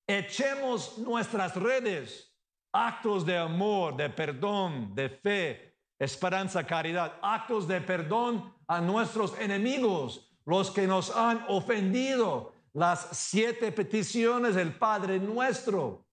echemos 0.06 0.96
nuestras 0.96 1.54
redes, 1.54 2.34
actos 2.72 3.26
de 3.26 3.36
amor, 3.36 3.94
de 3.94 4.08
perdón, 4.08 4.94
de 4.94 5.10
fe, 5.10 5.73
esperanza, 5.98 6.66
caridad, 6.66 7.18
actos 7.22 7.68
de 7.68 7.80
perdón 7.80 8.52
a 8.66 8.80
nuestros 8.80 9.38
enemigos, 9.38 10.30
los 10.44 10.70
que 10.70 10.86
nos 10.86 11.14
han 11.14 11.44
ofendido, 11.48 12.52
las 12.72 13.08
siete 13.12 13.72
peticiones 13.72 14.54
del 14.54 14.74
Padre 14.74 15.18
nuestro, 15.18 16.06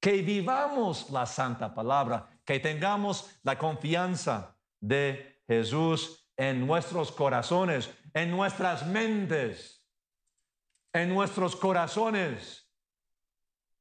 que 0.00 0.22
vivamos 0.22 1.10
la 1.10 1.26
santa 1.26 1.74
palabra, 1.74 2.28
que 2.44 2.60
tengamos 2.60 3.30
la 3.42 3.58
confianza 3.58 4.56
de 4.80 5.42
Jesús 5.46 6.30
en 6.36 6.66
nuestros 6.66 7.10
corazones, 7.10 7.90
en 8.14 8.30
nuestras 8.30 8.86
mentes, 8.86 9.84
en 10.92 11.08
nuestros 11.08 11.56
corazones, 11.56 12.70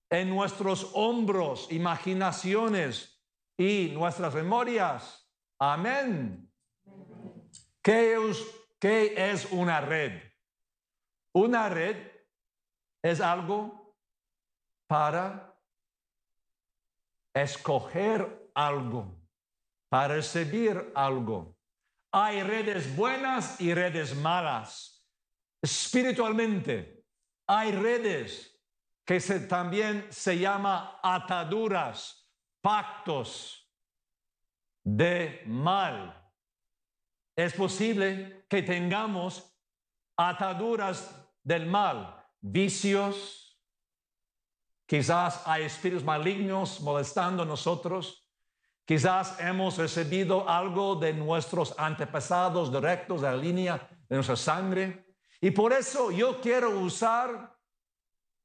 en 0.10 0.30
nuestros 0.30 0.92
hombros, 0.94 1.68
imaginaciones 1.72 3.17
y 3.58 3.90
nuestras 3.94 4.34
memorias. 4.36 5.28
Amén. 5.60 6.48
¿Qué 7.82 8.16
es, 9.16 9.48
una 9.52 9.82
red? 9.82 10.22
Una 11.34 11.70
red 11.70 11.96
es 13.02 13.22
algo 13.22 13.96
para 14.88 15.58
escoger 17.34 18.52
algo, 18.54 19.18
para 19.90 20.16
recibir 20.16 20.92
algo. 20.96 21.56
Hay 22.12 22.44
redes 22.44 22.96
buenas 22.96 23.60
y 23.62 23.74
redes 23.74 24.16
malas. 24.16 25.08
Espiritualmente, 25.62 27.06
hay 27.48 27.72
redes 27.72 28.60
que 29.06 29.20
se, 29.20 29.40
también 29.42 30.08
se 30.12 30.38
llama 30.38 31.00
ataduras, 31.02 32.17
pactos 32.68 33.66
de 34.84 35.42
mal. 35.46 36.14
Es 37.34 37.54
posible 37.54 38.46
que 38.50 38.62
tengamos 38.62 39.58
ataduras 40.18 41.16
del 41.44 41.66
mal, 41.66 42.22
vicios, 42.42 43.58
quizás 44.86 45.48
hay 45.48 45.64
espíritus 45.64 46.04
malignos 46.04 46.82
molestando 46.82 47.44
a 47.44 47.46
nosotros, 47.46 48.28
Quizás 48.86 49.38
hemos 49.42 49.78
recibido 49.78 50.48
algo 50.48 50.96
de 50.96 51.12
nuestros 51.12 51.78
antepasados 51.78 52.72
directos 52.72 53.20
de 53.20 53.28
la 53.28 53.36
línea 53.36 53.90
de 54.08 54.16
nuestra 54.16 54.38
sangre. 54.38 55.14
Y 55.42 55.52
por 55.52 55.74
eso 55.74 56.10
yo 56.10 56.40
quiero 56.40 56.70
usar 56.80 57.54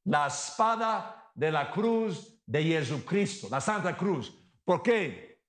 la 0.05 0.27
espada 0.27 1.31
de 1.33 1.53
la 1.53 1.71
cruz 1.71 2.42
de 2.53 2.63
Jesucristo, 2.63 3.49
la 3.51 3.63
Santa 3.63 3.97
Cruz. 3.97 4.31
Porque 4.63 5.41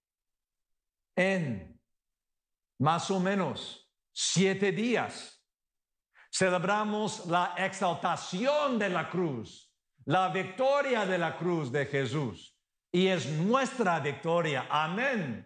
en 1.16 1.78
más 2.80 3.12
o 3.12 3.20
menos 3.20 3.92
siete 4.14 4.72
días 4.72 5.44
celebramos 6.32 7.26
la 7.28 7.56
exaltación 7.58 8.80
de 8.80 8.90
la 8.90 9.10
cruz, 9.10 9.70
la 10.06 10.30
victoria 10.30 11.06
de 11.06 11.18
la 11.18 11.38
cruz 11.38 11.72
de 11.72 11.86
Jesús 11.86 12.58
y 12.90 13.08
es 13.08 13.28
nuestra 13.28 14.00
victoria. 14.00 14.68
Amén. 14.70 15.46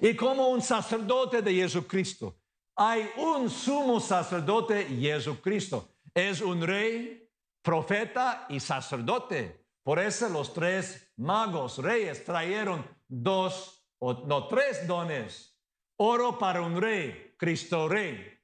Y 0.00 0.14
como 0.14 0.48
un 0.48 0.62
sacerdote 0.62 1.42
de 1.42 1.54
Jesucristo, 1.54 2.38
hay 2.76 3.10
un 3.16 3.50
sumo 3.50 3.98
sacerdote 3.98 4.84
Jesucristo. 4.84 5.96
Es 6.14 6.40
un 6.40 6.62
rey, 6.62 7.28
profeta 7.62 8.46
y 8.48 8.60
sacerdote. 8.60 9.57
Por 9.88 10.00
eso 10.00 10.28
los 10.28 10.52
tres 10.52 11.14
magos, 11.16 11.78
reyes, 11.78 12.22
trajeron 12.22 12.86
dos 13.08 13.88
o 13.98 14.12
no 14.26 14.46
tres 14.46 14.86
dones. 14.86 15.58
Oro 15.96 16.38
para 16.38 16.60
un 16.60 16.78
rey, 16.78 17.32
Cristo 17.38 17.88
rey. 17.88 18.38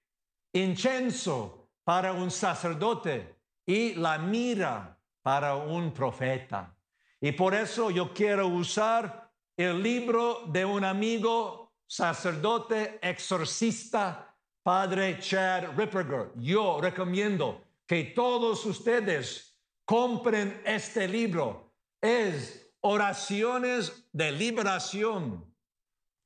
Incienso 0.55 1.69
para 1.85 2.15
un 2.15 2.31
sacerdote 2.31 3.41
y 3.67 3.93
la 3.93 4.17
mira 4.17 4.99
para 5.21 5.55
un 5.57 5.93
profeta. 5.93 6.75
Y 7.21 7.33
por 7.33 7.53
eso 7.55 7.91
yo 7.91 8.15
quiero 8.15 8.49
usar 8.49 9.31
el 9.55 9.83
libro 9.83 10.45
de 10.47 10.65
un 10.65 10.83
amigo 10.83 11.75
sacerdote 11.87 12.99
exorcista, 13.03 14.35
padre 14.63 15.19
Chad 15.21 15.77
Ripperger. 15.77 16.33
Yo 16.37 16.81
recomiendo 16.81 17.63
que 17.87 18.15
todos 18.17 18.65
ustedes 18.65 19.54
compren 19.85 20.63
este 20.65 21.09
libro. 21.09 21.73
Es 22.01 22.73
oraciones 22.81 24.09
de 24.13 24.31
liberación 24.33 25.55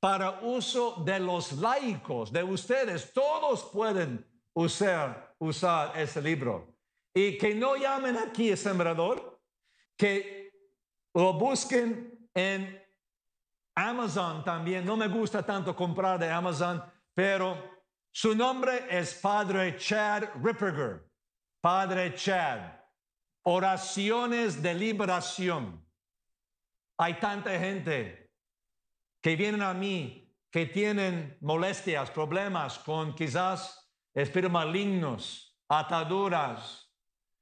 para 0.01 0.41
uso 0.41 1.03
de 1.05 1.19
los 1.19 1.53
laicos, 1.53 2.31
de 2.31 2.43
ustedes. 2.43 3.13
Todos 3.13 3.69
pueden 3.71 4.25
usar, 4.53 5.35
usar 5.39 5.97
ese 5.97 6.21
libro. 6.21 6.75
Y 7.13 7.37
que 7.37 7.55
no 7.55 7.75
llamen 7.75 8.17
aquí 8.17 8.55
sembrador, 8.55 9.41
que 9.97 10.51
lo 11.13 11.33
busquen 11.33 12.29
en 12.33 12.81
Amazon 13.75 14.43
también. 14.43 14.85
No 14.85 14.95
me 14.95 15.07
gusta 15.07 15.45
tanto 15.45 15.75
comprar 15.75 16.19
de 16.19 16.29
Amazon, 16.29 16.83
pero 17.13 17.57
su 18.11 18.35
nombre 18.35 18.85
es 18.89 19.13
Padre 19.15 19.77
Chad 19.77 20.29
Ripperger. 20.41 21.09
Padre 21.61 22.13
Chad. 22.15 22.78
Oraciones 23.43 24.61
de 24.61 24.73
liberación. 24.73 25.85
Hay 26.97 27.19
tanta 27.19 27.57
gente 27.57 28.29
que 29.21 29.35
vienen 29.35 29.61
a 29.61 29.73
mí 29.73 30.29
que 30.51 30.65
tienen 30.65 31.37
molestias, 31.41 32.09
problemas 32.09 32.79
con 32.79 33.13
quizás 33.13 33.89
espíritus 34.13 34.51
malignos, 34.51 35.57
ataduras, 35.69 36.91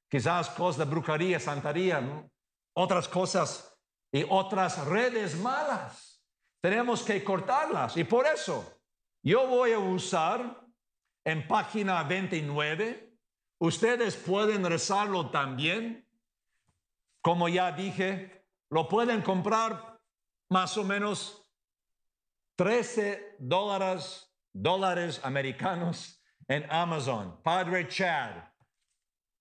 quizás 0.09 0.49
cosas 0.49 0.79
de 0.79 0.85
brujería, 0.85 1.39
santería, 1.39 2.01
otras 2.75 3.07
cosas 3.07 3.73
y 4.11 4.25
otras 4.29 4.85
redes 4.85 5.37
malas. 5.37 6.21
Tenemos 6.61 7.03
que 7.03 7.23
cortarlas 7.23 7.95
y 7.97 8.03
por 8.03 8.25
eso 8.25 8.81
yo 9.23 9.47
voy 9.47 9.71
a 9.71 9.79
usar 9.79 10.65
en 11.25 11.47
página 11.47 12.03
29, 12.03 13.06
ustedes 13.59 14.15
pueden 14.15 14.65
rezarlo 14.65 15.29
también, 15.29 16.07
como 17.21 17.49
ya 17.49 17.71
dije, 17.71 18.45
lo 18.69 18.87
pueden 18.87 19.21
comprar 19.21 19.99
más 20.49 20.77
o 20.77 20.83
menos 20.83 21.43
13 22.55 23.35
dólares, 23.39 24.33
dólares 24.53 25.19
americanos 25.23 26.23
en 26.47 26.65
Amazon. 26.71 27.41
Padre 27.43 27.87
Chad, 27.87 28.31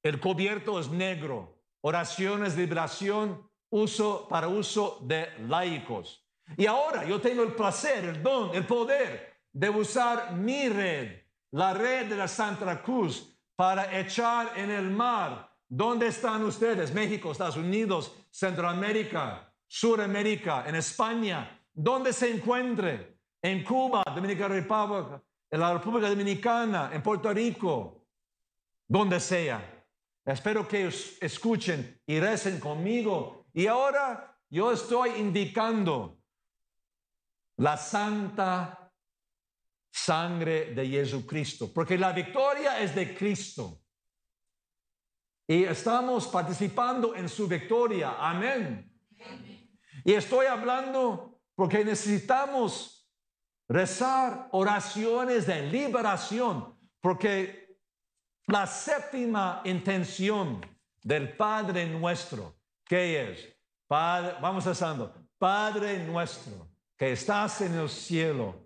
el 0.03 0.21
cubierto 0.21 0.79
es 0.79 0.91
negro, 0.91 1.63
oraciones 1.81 2.57
de 2.57 2.63
liberación, 2.63 3.49
uso 3.71 4.29
para 4.29 4.49
uso 4.49 4.99
de 5.03 5.29
laicos. 5.49 6.25
Y 6.57 6.67
ahora 6.67 7.05
yo 7.05 7.21
tengo 7.21 7.43
el 7.43 7.55
placer, 7.55 8.05
el 8.05 8.23
don, 8.23 8.55
el 8.55 8.67
poder 8.67 9.41
de 9.53 9.71
usar 9.71 10.33
mi 10.35 10.69
red, 10.69 11.23
la 11.51 11.75
red 11.75 12.07
de 12.07 12.17
la 12.17 12.29
Santa 12.29 12.83
Cruz, 12.83 13.36
para 13.57 13.99
echar 13.99 14.53
en 14.57 14.71
el 14.71 14.90
mar. 14.90 15.51
¿Dónde 15.69 16.07
están 16.09 16.45
ustedes? 16.45 16.95
México, 16.95 17.33
Estados 17.33 17.57
Unidos, 17.57 18.14
Centroamérica, 18.31 19.53
Suramérica, 19.66 20.64
en 20.69 20.77
España, 20.77 21.61
donde 21.73 22.12
se 22.12 22.31
encuentre, 22.31 23.16
en 23.42 23.64
Cuba, 23.64 24.03
Dominicana 24.14 24.55
República, 24.55 25.23
en 25.51 25.61
la 25.61 25.73
República 25.73 26.09
Dominicana, 26.09 26.90
en 26.92 27.03
Puerto 27.03 27.33
Rico, 27.33 28.07
donde 28.87 29.21
sea. 29.21 29.85
Espero 30.25 30.66
que 30.66 30.88
escuchen 31.21 32.01
y 32.07 32.19
recen 32.19 32.59
conmigo. 32.59 33.47
Y 33.53 33.66
ahora 33.66 34.37
yo 34.51 34.73
estoy 34.73 35.11
indicando 35.19 36.19
la 37.59 37.77
santa 37.77 38.86
sangre 39.97 40.75
de 40.75 40.87
Jesucristo, 40.87 41.73
porque 41.73 41.97
la 41.97 42.13
victoria 42.13 42.81
es 42.81 42.95
de 42.95 43.15
Cristo. 43.17 43.81
Y 45.49 45.65
estamos 45.65 46.27
participando 46.27 47.15
en 47.15 47.29
su 47.29 47.49
victoria. 47.49 48.17
Amén. 48.19 48.93
Y 50.05 50.13
estoy 50.13 50.47
hablando 50.47 51.41
porque 51.55 51.83
necesitamos 51.85 53.09
rezar 53.69 54.49
oraciones 54.53 55.47
de 55.47 55.63
liberación, 55.63 56.79
porque 57.01 57.79
la 58.49 58.67
séptima 58.67 59.63
intención 59.65 60.61
del 61.03 61.35
Padre 61.37 61.87
nuestro, 61.87 62.59
¿qué 62.85 63.31
es? 63.31 63.57
Padre, 63.87 64.35
vamos 64.43 64.65
rezando, 64.67 65.15
Padre 65.39 66.05
nuestro 66.05 66.69
que 66.97 67.13
estás 67.13 67.61
en 67.61 67.75
el 67.75 67.89
cielo, 67.89 68.66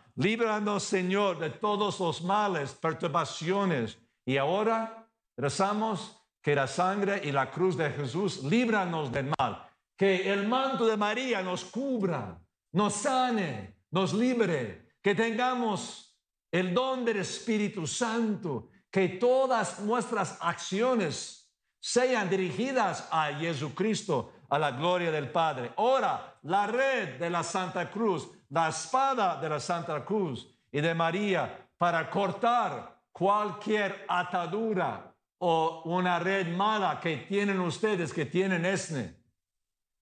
Líbranos, 0.21 0.83
Señor, 0.83 1.39
de 1.39 1.49
todos 1.49 1.99
los 1.99 2.21
males, 2.21 2.73
perturbaciones. 2.73 3.97
Y 4.23 4.37
ahora 4.37 5.09
rezamos 5.35 6.15
que 6.43 6.53
la 6.53 6.67
sangre 6.67 7.21
y 7.23 7.31
la 7.31 7.49
cruz 7.49 7.75
de 7.75 7.89
Jesús 7.89 8.43
líbranos 8.43 9.11
del 9.11 9.33
mal. 9.39 9.67
Que 9.97 10.31
el 10.31 10.47
manto 10.47 10.85
de 10.85 10.95
María 10.95 11.41
nos 11.41 11.65
cubra, 11.65 12.39
nos 12.73 12.93
sane, 12.93 13.77
nos 13.89 14.13
libre. 14.13 14.91
Que 15.01 15.15
tengamos 15.15 16.15
el 16.51 16.71
don 16.71 17.03
del 17.03 17.17
Espíritu 17.17 17.87
Santo. 17.87 18.69
Que 18.91 19.09
todas 19.09 19.79
nuestras 19.79 20.37
acciones 20.39 21.51
sean 21.79 22.29
dirigidas 22.29 23.07
a 23.11 23.33
Jesucristo 23.33 24.33
a 24.51 24.59
la 24.59 24.69
gloria 24.69 25.11
del 25.11 25.31
Padre. 25.31 25.71
Ahora, 25.77 26.37
la 26.43 26.67
red 26.67 27.17
de 27.17 27.29
la 27.31 27.41
Santa 27.41 27.89
Cruz, 27.89 28.29
la 28.51 28.67
espada 28.67 29.39
de 29.39 29.49
la 29.49 29.59
Santa 29.59 30.03
Cruz 30.03 30.47
y 30.71 30.81
de 30.81 30.93
María 30.93 31.69
para 31.77 32.09
cortar 32.09 33.01
cualquier 33.11 34.05
atadura 34.07 35.13
o 35.39 35.83
una 35.85 36.19
red 36.19 36.47
mala 36.55 36.99
que 36.99 37.17
tienen 37.17 37.59
ustedes, 37.59 38.13
que 38.13 38.25
tienen 38.25 38.65
ESNE. 38.65 39.15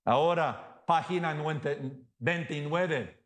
Ahora, 0.05 0.83
página 0.85 1.35
29. 2.17 3.25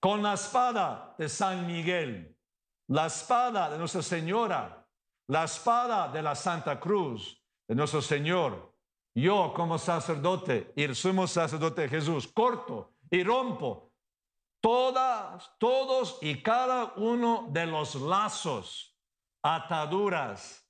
Con 0.00 0.22
la 0.22 0.34
espada 0.34 1.14
de 1.18 1.28
San 1.28 1.66
Miguel, 1.66 2.36
la 2.88 3.06
espada 3.06 3.70
de 3.70 3.78
Nuestra 3.78 4.02
Señora, 4.02 4.86
la 5.28 5.44
espada 5.44 6.08
de 6.08 6.22
la 6.22 6.34
Santa 6.34 6.80
Cruz 6.80 7.42
de 7.68 7.74
nuestro 7.74 8.00
Señor, 8.00 8.72
yo 9.14 9.52
como 9.54 9.76
sacerdote 9.76 10.72
y 10.76 10.84
el 10.84 10.94
sumo 10.94 11.26
sacerdote 11.26 11.88
Jesús, 11.88 12.26
corto 12.28 12.94
y 13.10 13.22
rompo 13.22 13.85
todas, 14.60 15.50
todos 15.58 16.18
y 16.22 16.42
cada 16.42 16.92
uno 16.96 17.48
de 17.50 17.66
los 17.66 17.94
lazos, 17.94 18.96
ataduras, 19.42 20.66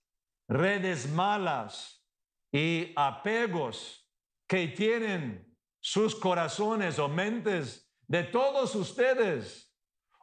redes 0.49 1.09
malas 1.09 2.05
y 2.53 2.93
apegos 2.97 4.09
que 4.47 4.69
tienen 4.69 5.57
sus 5.81 6.15
corazones 6.15 6.99
o 6.99 7.09
mentes 7.09 7.91
de 8.07 8.23
todos 8.23 8.75
ustedes 8.75 9.75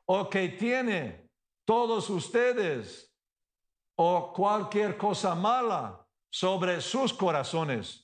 o 0.06 0.30
que 0.30 0.50
tiene 0.50 1.30
todos 1.66 2.10
ustedes 2.10 3.14
o 3.96 4.34
cualquier 4.34 4.98
cosa 4.98 5.36
mala 5.36 6.06
sobre 6.30 6.82
sus 6.82 7.14
corazones 7.14 8.04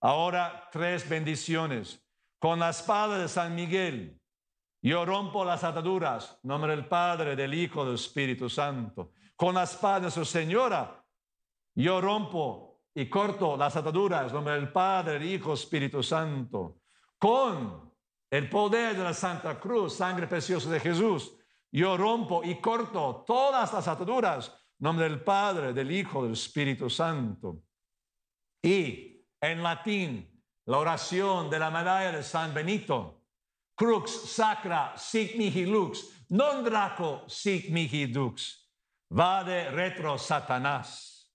Ahora 0.00 0.68
tres 0.70 1.08
bendiciones. 1.08 2.00
Con 2.38 2.60
la 2.60 2.70
espada 2.70 3.18
de 3.18 3.28
San 3.28 3.54
Miguel, 3.54 4.20
yo 4.80 5.04
rompo 5.04 5.44
las 5.44 5.64
ataduras, 5.64 6.38
nombre 6.42 6.74
del 6.74 6.86
Padre, 6.86 7.34
del 7.34 7.54
Hijo, 7.54 7.84
del 7.84 7.96
Espíritu 7.96 8.48
Santo. 8.48 9.12
Con 9.36 9.54
la 9.54 9.64
espada 9.64 10.00
de 10.00 10.10
su 10.10 10.24
Señora, 10.24 11.04
yo 11.74 12.00
rompo 12.00 12.82
y 12.94 13.08
corto 13.08 13.56
las 13.56 13.76
ataduras 13.76 14.32
nombre 14.32 14.54
del 14.54 14.72
Padre, 14.72 15.16
el 15.16 15.24
Hijo, 15.24 15.54
Espíritu 15.54 16.02
Santo. 16.02 16.80
Con 17.18 17.92
el 18.30 18.48
poder 18.48 18.96
de 18.96 19.04
la 19.04 19.14
Santa 19.14 19.58
Cruz, 19.58 19.94
sangre 19.94 20.26
preciosa 20.26 20.70
de 20.70 20.80
Jesús, 20.80 21.34
yo 21.70 21.96
rompo 21.96 22.42
y 22.44 22.60
corto 22.60 23.24
todas 23.26 23.72
las 23.72 23.88
ataduras 23.88 24.54
nombre 24.78 25.08
del 25.08 25.22
Padre, 25.22 25.72
del 25.72 25.90
Hijo, 25.90 26.22
del 26.22 26.32
Espíritu 26.32 26.88
Santo. 26.88 27.62
Y 28.62 29.24
en 29.40 29.62
latín, 29.62 30.42
la 30.66 30.78
oración 30.78 31.50
de 31.50 31.58
la 31.58 31.70
medalla 31.70 32.12
de 32.12 32.22
San 32.22 32.52
Benito, 32.54 33.17
crux 33.78 34.10
sacra 34.10 34.92
sic 34.96 35.36
mihi 35.38 35.64
lux, 35.64 36.02
non 36.30 36.64
draco 36.64 37.22
sic 37.28 37.70
mihi 37.70 38.06
dux, 38.10 38.66
vade 39.08 39.70
retro 39.70 40.18
Satanás. 40.18 41.30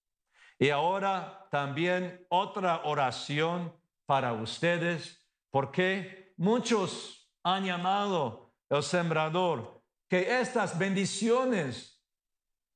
Y 0.60 0.70
ahora 0.70 1.48
también 1.50 2.26
otra 2.30 2.84
oración 2.84 3.72
para 4.06 4.34
ustedes, 4.34 5.26
porque 5.52 6.34
muchos 6.38 7.32
han 7.44 7.66
llamado 7.66 8.54
el 8.70 8.84
sembrador 8.84 9.82
que 10.10 10.40
estas 10.40 10.78
bendiciones 10.78 12.02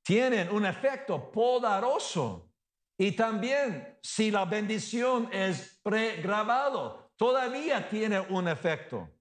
tienen 0.03 0.49
un 0.49 0.65
efecto 0.65 1.29
poderoso. 1.29 2.51
Y 2.97 3.11
también 3.11 3.99
si 4.01 4.31
la 4.31 4.45
bendición 4.45 5.29
es 5.31 5.79
pregrabado, 5.83 7.11
todavía 7.15 7.87
tiene 7.89 8.19
un 8.19 8.47
efecto. 8.47 9.16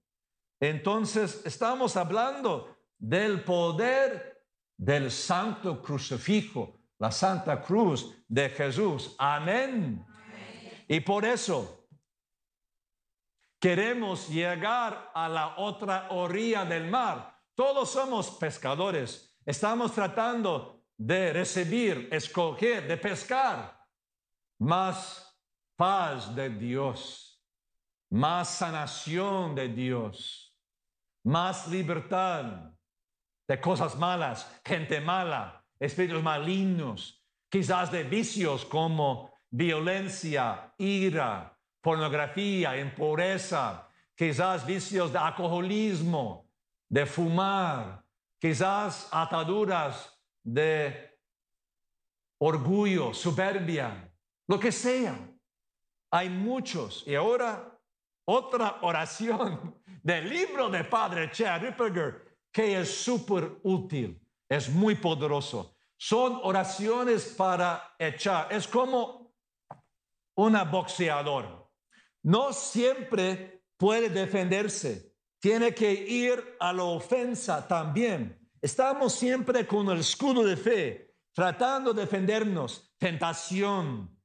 Entonces 0.59 1.41
estamos 1.45 1.95
hablando 1.95 2.77
del 2.97 3.43
poder 3.43 4.45
del 4.77 5.11
santo 5.11 5.81
crucifijo, 5.81 6.79
la 6.99 7.11
santa 7.11 7.61
cruz 7.61 8.15
de 8.27 8.49
Jesús. 8.49 9.15
Amén. 9.17 10.05
Y 10.87 10.99
por 10.99 11.25
eso 11.25 11.87
queremos 13.59 14.29
llegar 14.29 15.11
a 15.13 15.27
la 15.27 15.57
otra 15.57 16.07
orilla 16.11 16.63
del 16.63 16.89
mar. 16.89 17.35
Todos 17.55 17.91
somos 17.91 18.29
pescadores. 18.31 19.35
Estamos 19.45 19.93
tratando 19.93 20.83
de 20.95 21.33
recibir, 21.33 22.09
escoger, 22.11 22.87
de 22.87 22.97
pescar 22.97 23.77
más 24.59 25.37
paz 25.75 26.35
de 26.35 26.49
Dios, 26.49 27.43
más 28.09 28.49
sanación 28.49 29.53
de 29.53 29.67
Dios, 29.67 30.46
más 31.27 31.67
libertad 31.67 32.71
de 33.49 33.59
cosas 33.59 33.97
malas, 33.97 34.49
gente 34.63 35.01
mala, 35.01 35.61
espíritus 35.77 36.23
malignos, 36.23 37.21
quizás 37.49 37.91
de 37.91 38.03
vicios 38.03 38.63
como 38.63 39.33
violencia, 39.49 40.73
ira, 40.77 41.53
pornografía, 41.81 42.79
impureza, 42.79 43.89
quizás 44.15 44.65
vicios 44.65 45.11
de 45.11 45.19
alcoholismo, 45.19 46.49
de 46.89 47.05
fumar, 47.05 48.05
quizás 48.39 49.09
ataduras 49.11 50.17
de 50.45 51.19
orgullo, 52.39 53.13
soberbia, 53.13 54.13
lo 54.47 54.57
que 54.57 54.71
sea. 54.71 55.29
Hay 56.09 56.29
muchos. 56.29 57.03
Y 57.05 57.15
ahora 57.15 57.77
otra 58.25 58.77
oración 58.81 59.75
del 60.07 60.29
libro 60.29 60.69
de 60.69 60.85
Padre 60.85 61.29
Chad 61.29 61.63
Ripperger 61.63 62.39
que 62.49 62.79
es 62.79 63.03
súper 63.03 63.59
útil, 63.63 64.17
es 64.47 64.69
muy 64.69 64.95
poderoso. 64.95 65.75
Son 65.97 66.39
oraciones 66.43 67.35
para 67.37 67.93
echar. 67.99 68.47
Es 68.49 68.69
como 68.69 69.35
una 70.37 70.63
boxeador. 70.63 71.69
No 72.23 72.53
siempre 72.53 73.65
puede 73.75 74.09
defenderse. 74.09 75.13
Tiene 75.41 75.75
que 75.75 75.91
ir 75.91 76.55
a 76.61 76.71
la 76.71 76.83
ofensa 76.83 77.67
también. 77.67 78.49
Estamos 78.61 79.11
siempre 79.11 79.67
con 79.67 79.89
el 79.89 79.99
escudo 79.99 80.41
de 80.45 80.55
fe, 80.55 81.15
tratando 81.33 81.93
de 81.93 82.03
defendernos. 82.03 82.95
Tentación, 82.97 84.17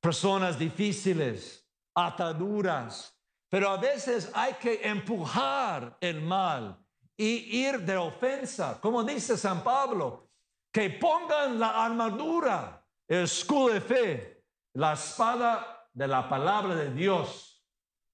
personas 0.00 0.56
difíciles, 0.56 1.68
ataduras. 1.96 3.19
Pero 3.50 3.68
a 3.68 3.76
veces 3.76 4.30
hay 4.32 4.54
que 4.54 4.80
empujar 4.88 5.98
el 6.00 6.22
mal 6.22 6.78
y 7.16 7.66
ir 7.66 7.80
de 7.80 7.96
ofensa, 7.96 8.80
como 8.80 9.02
dice 9.02 9.36
San 9.36 9.62
Pablo, 9.62 10.30
que 10.72 10.88
pongan 10.88 11.58
la 11.58 11.84
armadura, 11.84 12.86
el 13.08 13.24
escudo 13.24 13.74
de 13.74 13.80
fe, 13.80 14.44
la 14.74 14.92
espada 14.92 15.88
de 15.92 16.06
la 16.06 16.28
palabra 16.28 16.76
de 16.76 16.94
Dios, 16.94 17.66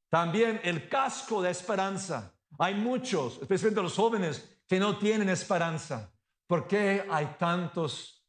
también 0.09 0.59
el 0.65 0.89
casco 0.89 1.43
de 1.43 1.51
esperanza. 1.51 2.35
Hay 2.59 2.75
muchos, 2.75 3.39
especialmente 3.43 3.83
los 3.83 3.95
jóvenes, 3.95 4.59
que 4.67 4.81
no 4.81 4.99
tienen 4.99 5.29
esperanza. 5.29 6.11
¿Por 6.47 6.67
qué 6.67 7.07
hay 7.11 7.37
tantas 7.39 8.25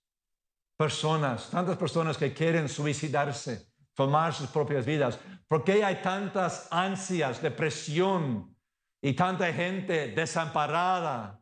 personas, 0.75 1.49
tantas 1.49 1.77
personas 1.77 2.17
que 2.17 2.33
quieren 2.33 2.67
suicidarse, 2.67 3.71
tomar 3.93 4.33
sus 4.33 4.49
propias 4.49 4.85
vidas? 4.85 5.17
¿Por 5.47 5.63
qué 5.63 5.83
hay 5.83 6.01
tantas 6.01 6.67
ansias, 6.71 7.41
depresión, 7.41 8.57
y 9.01 9.13
tanta 9.13 9.51
gente 9.53 10.09
desamparada 10.09 11.41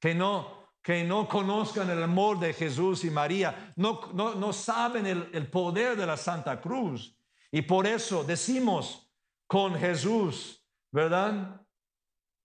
que 0.00 0.14
no, 0.14 0.70
que 0.82 1.04
no 1.04 1.28
conozcan 1.28 1.90
el 1.90 2.02
amor 2.02 2.38
de 2.40 2.52
Jesús 2.52 3.04
y 3.04 3.10
María, 3.10 3.72
no, 3.76 4.10
no, 4.12 4.34
no 4.34 4.52
saben 4.52 5.06
el, 5.06 5.30
el 5.32 5.50
poder 5.50 5.96
de 5.96 6.06
la 6.06 6.16
Santa 6.16 6.60
Cruz. 6.60 7.16
Y 7.50 7.62
por 7.62 7.86
eso 7.86 8.24
decimos 8.24 9.12
con 9.46 9.74
Jesús, 9.76 10.66
¿verdad? 10.90 11.60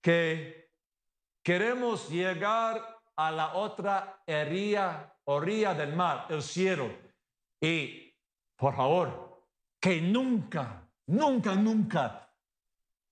Que 0.02 0.70
queremos 1.42 2.08
llegar 2.10 3.00
a 3.16 3.30
la 3.30 3.54
otra 3.54 4.22
orilla, 4.26 5.14
orilla 5.24 5.74
del 5.74 5.94
mar, 5.96 6.26
el 6.30 6.42
cielo. 6.42 6.90
Y 7.60 8.14
por 8.56 8.76
favor, 8.76 9.46
que 9.80 10.00
nunca, 10.00 10.79
nunca, 11.10 11.54
nunca 11.54 12.32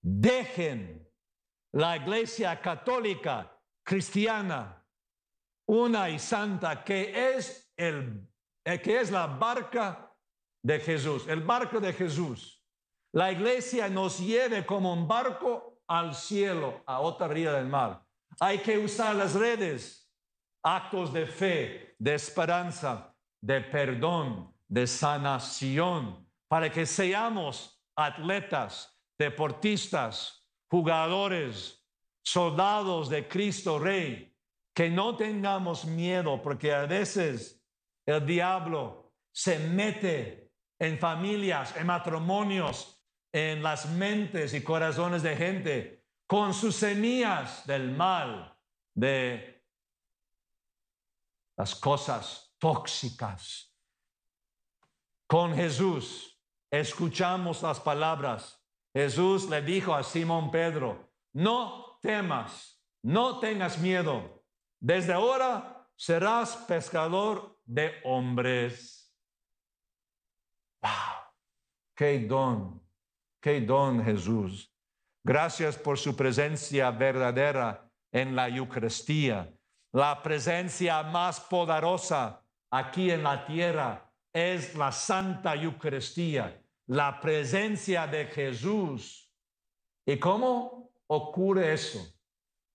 dejen 0.01 1.07
la 1.73 1.97
iglesia 1.97 2.61
católica 2.61 3.51
cristiana, 3.83 4.85
una 5.67 6.09
y 6.09 6.19
santa, 6.19 6.83
que 6.85 7.37
es, 7.37 7.73
el, 7.77 8.27
eh, 8.65 8.81
que 8.81 9.01
es 9.01 9.11
la 9.11 9.27
barca 9.27 10.15
de 10.63 10.81
Jesús, 10.81 11.27
el 11.29 11.43
barco 11.43 11.81
de 11.81 11.93
Jesús. 11.93 12.65
La 13.13 13.33
iglesia 13.33 13.89
nos 13.89 14.19
lleve 14.19 14.65
como 14.65 14.93
un 14.93 15.07
barco 15.07 15.81
al 15.87 16.15
cielo, 16.15 16.83
a 16.87 17.01
otra 17.01 17.27
orilla 17.27 17.53
del 17.53 17.67
mar. 17.67 18.05
Hay 18.41 18.59
que 18.59 18.79
usar 18.79 19.17
las 19.17 19.35
redes, 19.35 20.11
actos 20.63 21.13
de 21.13 21.27
fe, 21.27 21.97
de 21.99 22.15
esperanza, 22.15 23.15
de 23.41 23.61
perdón, 23.61 24.55
de 24.69 24.87
sanación, 24.87 26.27
para 26.49 26.71
que 26.71 26.87
seamos 26.87 27.78
atletas, 27.99 28.97
deportistas, 29.19 30.47
jugadores, 30.71 31.85
soldados 32.23 33.09
de 33.09 33.27
Cristo 33.27 33.79
Rey, 33.79 34.33
que 34.73 34.89
no 34.89 35.17
tengamos 35.17 35.85
miedo, 35.85 36.41
porque 36.41 36.73
a 36.73 36.87
veces 36.87 37.61
el 38.07 38.25
diablo 38.25 39.13
se 39.33 39.59
mete 39.59 40.53
en 40.79 40.99
familias, 40.99 41.75
en 41.77 41.87
matrimonios, 41.87 43.03
en 43.33 43.63
las 43.65 43.91
mentes 43.91 44.55
y 44.55 44.63
corazones 44.63 45.23
de 45.25 45.37
gente 45.37 46.05
con 46.29 46.55
sus 46.55 46.77
semillas 46.77 47.67
del 47.67 47.91
mal, 47.91 48.57
de 48.95 49.65
las 51.57 51.75
cosas 51.75 52.55
tóxicas. 52.59 53.75
Con 55.27 55.55
Jesús 55.55 56.38
escuchamos 56.71 57.63
las 57.63 57.81
palabras 57.81 58.59
Jesús 58.99 59.49
le 59.49 59.63
dijo 59.63 59.95
a 59.95 60.03
Simón 60.03 60.51
Pedro, 60.51 61.09
no 61.33 61.99
temas, 62.01 62.83
no 63.03 63.39
tengas 63.39 63.79
miedo. 63.79 64.45
Desde 64.81 65.13
ahora 65.13 65.89
serás 65.95 66.57
pescador 66.57 67.61
de 67.65 67.93
hombres. 68.05 69.15
¡Wow! 70.83 70.91
¡Qué 71.95 72.19
don! 72.27 72.83
¡Qué 73.41 73.61
don 73.61 74.05
Jesús! 74.05 74.73
Gracias 75.23 75.77
por 75.77 75.99
su 75.99 76.17
presencia 76.17 76.91
verdadera 76.91 77.89
en 78.11 78.35
la 78.35 78.49
Eucaristía. 78.49 79.53
La 79.93 80.23
presencia 80.23 81.03
más 81.05 81.41
poderosa 81.41 82.45
aquí 82.71 83.11
en 83.11 83.23
la 83.23 83.45
tierra 83.47 84.08
es 84.33 84.75
la 84.75 84.93
Santa 84.93 85.55
Eucaristía 85.55 86.63
la 86.89 87.21
presencia 87.21 88.07
de 88.07 88.27
Jesús. 88.27 89.31
¿Y 90.07 90.19
cómo 90.19 90.91
ocurre 91.07 91.75
eso? 91.75 92.01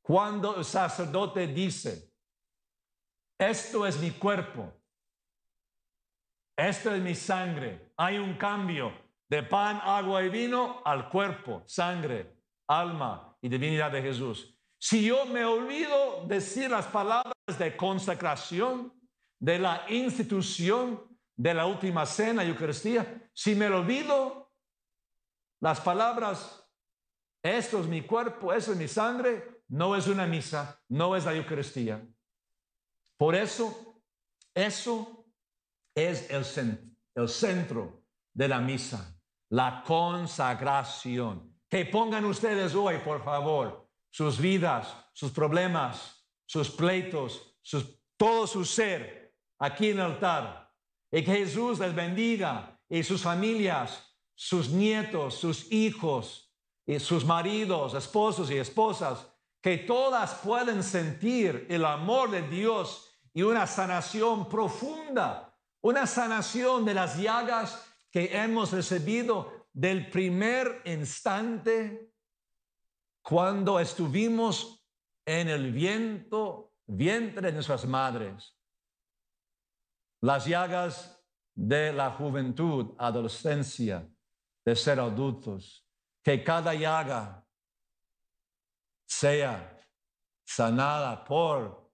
Cuando 0.02 0.58
el 0.58 0.66
sacerdote 0.66 1.48
dice, 1.48 2.12
esto 3.38 3.86
es 3.86 4.00
mi 4.00 4.12
cuerpo, 4.12 4.72
Esto 6.56 6.94
es 6.94 7.02
mi 7.02 7.16
sangre. 7.16 7.94
Hay 7.98 8.20
un 8.20 8.36
cambio 8.36 8.94
de 9.28 9.42
pan, 9.42 9.82
agua 9.84 10.24
y 10.24 10.30
vino 10.30 10.84
al 10.86 11.10
cuerpo, 11.10 11.63
sangre, 11.66 12.38
alma 12.68 13.36
y 13.42 13.50
divinidad 13.50 13.92
de 13.92 14.04
Jesús. 14.04 14.56
Si 14.78 15.04
yo 15.04 15.26
me 15.26 15.44
olvido 15.44 16.24
decir 16.28 16.70
las 16.70 16.86
palabras 16.86 17.34
de 17.58 17.76
consacración, 17.76 18.94
de 19.39 19.58
la 19.58 19.84
institución 19.89 21.12
de 21.36 21.54
la 21.54 21.65
última 21.65 22.06
cena, 22.06 22.43
Eucaristía, 22.43 23.30
si 23.34 23.56
me 23.56 23.67
olvido 23.67 24.52
las 25.60 25.80
palabras, 25.82 26.63
esto 27.41 27.80
es 27.80 27.88
mi 27.88 28.02
cuerpo, 28.04 28.54
eso 28.54 28.72
es 28.72 28.78
mi 28.78 28.88
sangre, 28.88 29.62
no 29.69 29.96
es 29.96 30.08
una 30.08 30.28
misa, 30.28 30.82
no 30.89 31.15
es 31.15 31.26
la 31.26 31.34
Eucaristía. 31.34 32.06
Por 33.17 33.36
eso, 33.36 34.02
eso 34.54 35.26
es 35.96 36.30
el, 36.30 36.98
el 37.15 37.30
centro 37.30 38.04
de 38.34 38.48
la 38.48 38.60
misa, 38.60 39.19
la 39.50 39.84
consagración. 39.86 41.58
Que 41.69 41.86
pongan 41.86 42.26
ustedes 42.26 42.76
hoy, 42.76 43.00
por 43.00 43.24
favor, 43.24 43.89
sus 44.12 44.39
vidas, 44.39 44.96
sus 45.13 45.32
problemas, 45.32 46.28
sus 46.46 46.69
pleitos, 46.69 47.58
todo 48.15 48.46
su 48.46 48.63
ser 48.63 49.34
aquí 49.60 49.89
en 49.89 50.00
el 50.00 50.06
altar. 50.06 50.62
Y 51.13 51.23
que 51.23 51.36
Jesús 51.36 51.78
les 51.78 51.93
bendiga 51.93 52.82
y 52.89 53.04
sus 53.04 53.21
familias, 53.21 54.17
sus 54.34 54.69
nietos, 54.69 55.36
sus 55.36 55.71
hijos, 55.71 56.43
y 56.88 56.99
sus 56.99 57.23
maridos, 57.23 57.93
esposos 57.93 58.49
y 58.49 58.58
esposas, 58.58 59.28
que 59.62 59.78
todas 59.78 60.34
pueden 60.43 60.82
sentir 60.82 61.67
el 61.69 61.86
amor 61.86 62.32
de 62.32 62.41
Dios 62.41 63.12
y 63.32 63.43
una 63.43 63.67
sanación 63.67 64.49
profunda, 64.49 65.56
una 65.82 66.08
sanación 66.08 66.84
de 66.84 66.95
las 66.95 67.17
llagas 67.17 67.86
que 68.12 68.36
hemos 68.36 68.71
recibido 68.71 69.67
del 69.71 70.10
primer 70.10 70.82
instante 70.86 72.12
cuando 73.21 73.80
estuvimos 73.80 74.84
en 75.26 75.47
el 75.47 75.71
viento, 75.71 76.73
vientre 76.88 77.47
de 77.47 77.54
nuestras 77.54 77.86
madres. 77.86 78.53
Las 80.24 80.46
llagas 80.46 81.22
de 81.54 81.92
la 81.92 82.12
juventud, 82.12 82.96
adolescencia, 82.98 84.10
de 84.64 84.74
ser 84.74 85.02
adultos 85.02 85.86
que 86.24 86.42
cada 86.42 86.74
llaga 86.74 87.46
sea 89.06 89.78
sanada 90.46 91.26
por 91.26 91.92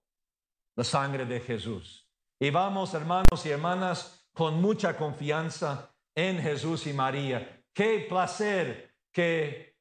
la 0.76 0.84
sangre 0.84 1.26
de 1.26 1.39
Jesús. 1.39 2.08
Y 2.39 2.52
vamos, 2.52 2.94
hermanos 2.94 3.44
y 3.48 3.50
hermanas, 3.50 4.30
con 4.32 4.62
mucha 4.62 4.96
confianza 4.96 5.92
en 6.13 6.39
Jesús 6.39 6.86
y 6.86 6.94
María. 6.94 7.65
Qué 7.74 8.06
placer 8.08 8.96
que 9.12 9.76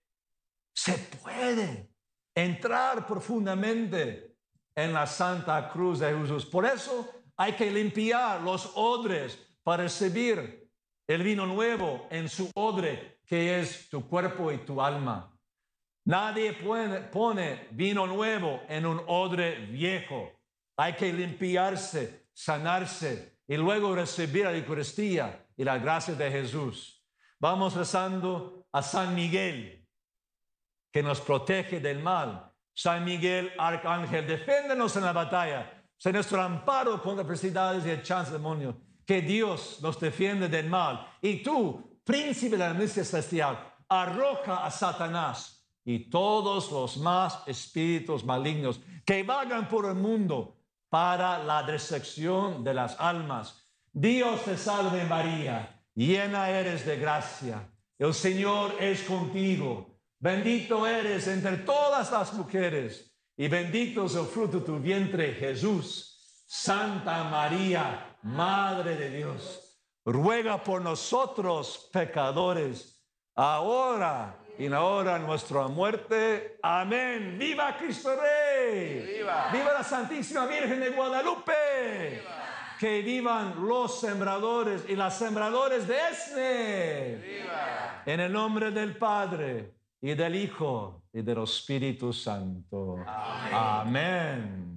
se 0.73 0.95
puede 1.23 1.93
entrar 2.35 3.07
profundamente 3.07 4.39
en 4.75 4.95
la 4.95 5.07
Santa 5.07 5.69
Cruz 5.69 5.99
de 5.99 6.17
Jesús. 6.17 6.47
Por 6.47 6.65
eso 6.65 7.18
hay 7.38 7.53
que 7.53 7.70
limpiar 7.70 8.42
los 8.42 8.72
odres 8.74 9.38
para 9.62 9.85
recibir 9.85 10.68
el 11.07 11.22
vino 11.22 11.46
nuevo 11.46 12.09
en 12.11 12.29
su 12.29 12.51
odre 12.55 13.20
que 13.24 13.61
es 13.61 13.88
tu 13.88 14.09
cuerpo 14.09 14.51
y 14.51 14.59
tu 14.59 14.83
alma. 14.83 15.33
Nadie 16.05 16.55
pone, 17.12 17.68
vino 17.70 18.07
nuevo 18.07 18.62
en 18.68 18.87
un 18.87 19.03
odre 19.07 19.66
viejo. 19.66 20.33
Hay 20.77 20.94
que 20.94 21.12
limpiarse, 21.12 22.29
sanarse 22.33 23.38
y 23.46 23.57
luego 23.57 23.94
recibir 23.94 24.44
la 24.44 24.57
Eucaristía 24.57 25.46
y 25.57 25.64
la 25.64 25.79
gracia 25.79 26.14
de 26.14 26.31
Jesús. 26.31 27.05
Vamos 27.38 27.74
rezando 27.74 28.66
a 28.72 28.83
San 28.83 29.14
Miguel, 29.14 29.87
que 30.90 31.03
nos 31.03 31.20
protege 31.20 31.79
del 31.79 32.01
mal. 32.01 32.53
San 32.74 33.05
Miguel, 33.05 33.53
arcángel, 33.59 34.27
defiéndenos 34.27 34.96
en 34.96 35.05
la 35.05 35.12
batalla. 35.12 35.78
Sé 35.99 36.13
nuestro 36.13 36.41
amparo 36.41 37.03
contra 37.03 37.25
adversidades 37.25 37.85
y 37.85 37.91
el 37.91 38.03
chance 38.03 38.31
demonio. 38.31 38.77
Que 39.05 39.21
Dios 39.21 39.81
nos 39.83 39.99
defiende 39.99 40.49
del 40.49 40.71
mal. 40.71 41.05
Y 41.21 41.43
tú, 41.43 41.99
príncipe 42.05 42.57
de 42.57 42.69
la 42.69 42.75
misa 42.75 43.05
celestial, 43.05 43.59
arroja 43.89 44.65
a 44.65 44.71
Satanás 44.71 45.67
y 45.85 46.09
todos 46.09 46.71
los 46.71 46.99
más 46.99 47.43
espíritus 47.47 48.25
malignos 48.25 48.81
que 49.05 49.23
vagan 49.25 49.69
por 49.69 49.87
el 49.87 49.95
mundo 49.95 50.59
para 50.89 51.43
la 51.43 51.63
destrucción 51.65 52.63
de 52.63 52.75
las 52.75 52.99
almas. 53.01 53.65
Dios 53.93 54.45
te 54.45 54.57
salve 54.57 55.05
María, 55.05 55.83
llena 55.95 56.51
eres 56.51 56.87
de 56.87 56.97
gracia. 56.99 57.69
El 57.99 58.15
Señor 58.15 58.77
es 58.79 59.03
contigo. 59.03 59.99
Bendito 60.21 60.87
eres 60.87 61.27
entre 61.27 61.57
todas 61.59 62.13
las 62.13 62.33
mujeres 62.35 63.08
y 63.38 63.48
bendito 63.48 64.05
es 64.05 64.14
el 64.16 64.27
fruto 64.27 64.59
de 64.59 64.66
tu 64.66 64.79
vientre, 64.79 65.33
Jesús. 65.33 66.44
Santa 66.46 67.24
María, 67.24 68.18
Madre 68.22 68.96
de 68.96 69.11
Dios 69.11 69.64
ruega 70.12 70.62
por 70.62 70.81
nosotros 70.81 71.90
pecadores, 71.92 73.05
ahora 73.35 74.38
y 74.59 74.64
en 74.64 74.72
la 74.72 74.83
hora 74.83 75.18
de 75.18 75.27
nuestra 75.27 75.68
muerte. 75.68 76.59
Amén. 76.62 77.37
¡Viva 77.38 77.77
Cristo 77.77 78.11
Rey! 78.16 79.18
¡Viva! 79.18 79.51
¡Viva 79.53 79.72
la 79.74 79.85
Santísima 79.85 80.46
Virgen 80.46 80.81
de 80.81 80.90
Guadalupe! 80.90 82.22
Que 82.81 83.03
vivan 83.03 83.66
los 83.66 84.01
sembradores 84.01 84.85
y 84.88 84.96
las 84.96 85.18
sembradores 85.18 85.87
de 85.87 85.96
Esne. 86.11 87.16
¡Viva! 87.16 88.03
En 88.07 88.20
el 88.20 88.33
nombre 88.33 88.70
del 88.70 88.96
Padre 88.96 89.74
y 90.01 90.14
del 90.14 90.35
Hijo 90.37 91.03
y 91.19 91.23
del 91.23 91.43
Espíritu 91.43 92.13
Santo. 92.13 92.97
Amén. 93.07 94.69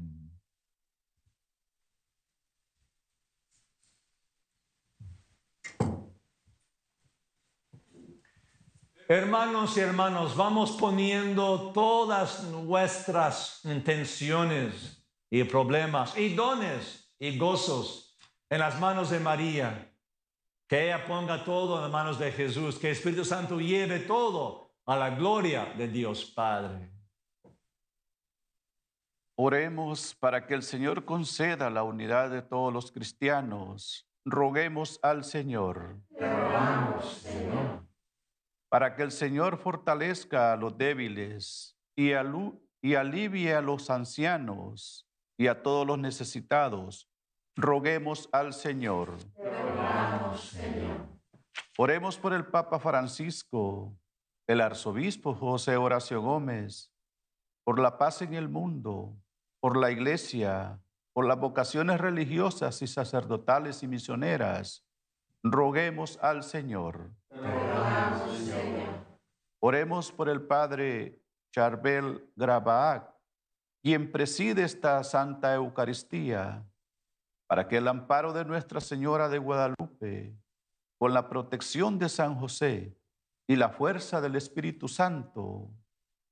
Hermanos 9.07 9.75
y 9.77 9.81
hermanos, 9.81 10.35
vamos 10.35 10.71
poniendo 10.71 11.71
todas 11.73 12.45
nuestras 12.45 13.59
intenciones 13.65 15.05
y 15.29 15.43
problemas 15.43 16.17
y 16.17 16.33
dones 16.33 17.13
y 17.19 17.37
gozos 17.37 18.17
en 18.49 18.59
las 18.59 18.79
manos 18.79 19.09
de 19.09 19.19
María. 19.19 19.93
Que 20.67 20.85
ella 20.85 21.05
ponga 21.05 21.43
todo 21.43 21.75
en 21.75 21.81
las 21.83 21.91
manos 21.91 22.17
de 22.17 22.31
Jesús, 22.31 22.79
que 22.79 22.87
el 22.87 22.93
Espíritu 22.93 23.25
Santo 23.25 23.59
lleve 23.59 23.99
todo 23.99 24.70
a 24.85 24.95
la 24.95 25.09
gloria 25.11 25.65
de 25.77 25.87
Dios 25.87 26.25
Padre. 26.25 26.91
Oremos 29.37 30.15
para 30.15 30.45
que 30.45 30.53
el 30.53 30.63
Señor 30.63 31.05
conceda 31.05 31.69
la 31.69 31.83
unidad 31.83 32.29
de 32.29 32.41
todos 32.41 32.71
los 32.71 32.91
cristianos. 32.91 34.07
Roguemos 34.25 34.99
al 35.01 35.23
Señor. 35.23 36.01
Rogamos, 36.11 37.13
Señor 37.13 37.91
para 38.71 38.95
que 38.95 39.03
el 39.03 39.11
Señor 39.11 39.57
fortalezca 39.57 40.53
a 40.53 40.55
los 40.55 40.77
débiles 40.77 41.77
y, 41.93 42.11
y 42.81 42.95
alivie 42.95 43.53
a 43.53 43.59
los 43.59 43.89
ancianos 43.89 45.05
y 45.37 45.47
a 45.47 45.61
todos 45.61 45.85
los 45.85 45.99
necesitados. 45.99 47.09
Roguemos 47.57 48.29
al 48.31 48.53
Señor. 48.53 49.17
Señor. 50.37 51.05
Oremos 51.77 52.17
por 52.17 52.31
el 52.31 52.45
Papa 52.45 52.79
Francisco, 52.79 53.93
el 54.51 54.59
arzobispo 54.59 55.33
José 55.33 55.77
Horacio 55.77 56.21
Gómez, 56.21 56.91
por 57.63 57.79
la 57.79 57.97
paz 57.97 58.21
en 58.21 58.33
el 58.33 58.49
mundo, 58.49 59.15
por 59.61 59.77
la 59.77 59.91
iglesia, 59.91 60.81
por 61.13 61.25
las 61.25 61.39
vocaciones 61.39 62.01
religiosas 62.01 62.81
y 62.81 62.87
sacerdotales 62.87 63.81
y 63.81 63.87
misioneras. 63.87 64.85
Roguemos 65.41 66.19
al 66.21 66.43
Señor. 66.43 67.11
Oremos 69.61 70.11
por 70.11 70.27
el 70.27 70.41
Padre 70.41 71.21
Charbel 71.53 72.29
Grabaak, 72.35 73.09
quien 73.81 74.11
preside 74.11 74.63
esta 74.63 75.01
Santa 75.05 75.53
Eucaristía, 75.55 76.65
para 77.47 77.69
que 77.69 77.77
el 77.77 77.87
amparo 77.87 78.33
de 78.33 78.43
Nuestra 78.43 78.81
Señora 78.81 79.29
de 79.29 79.37
Guadalupe, 79.37 80.35
con 80.97 81.13
la 81.13 81.29
protección 81.29 81.97
de 81.97 82.09
San 82.09 82.35
José 82.35 83.00
y 83.51 83.57
la 83.57 83.67
fuerza 83.67 84.21
del 84.21 84.37
Espíritu 84.37 84.87
Santo, 84.87 85.69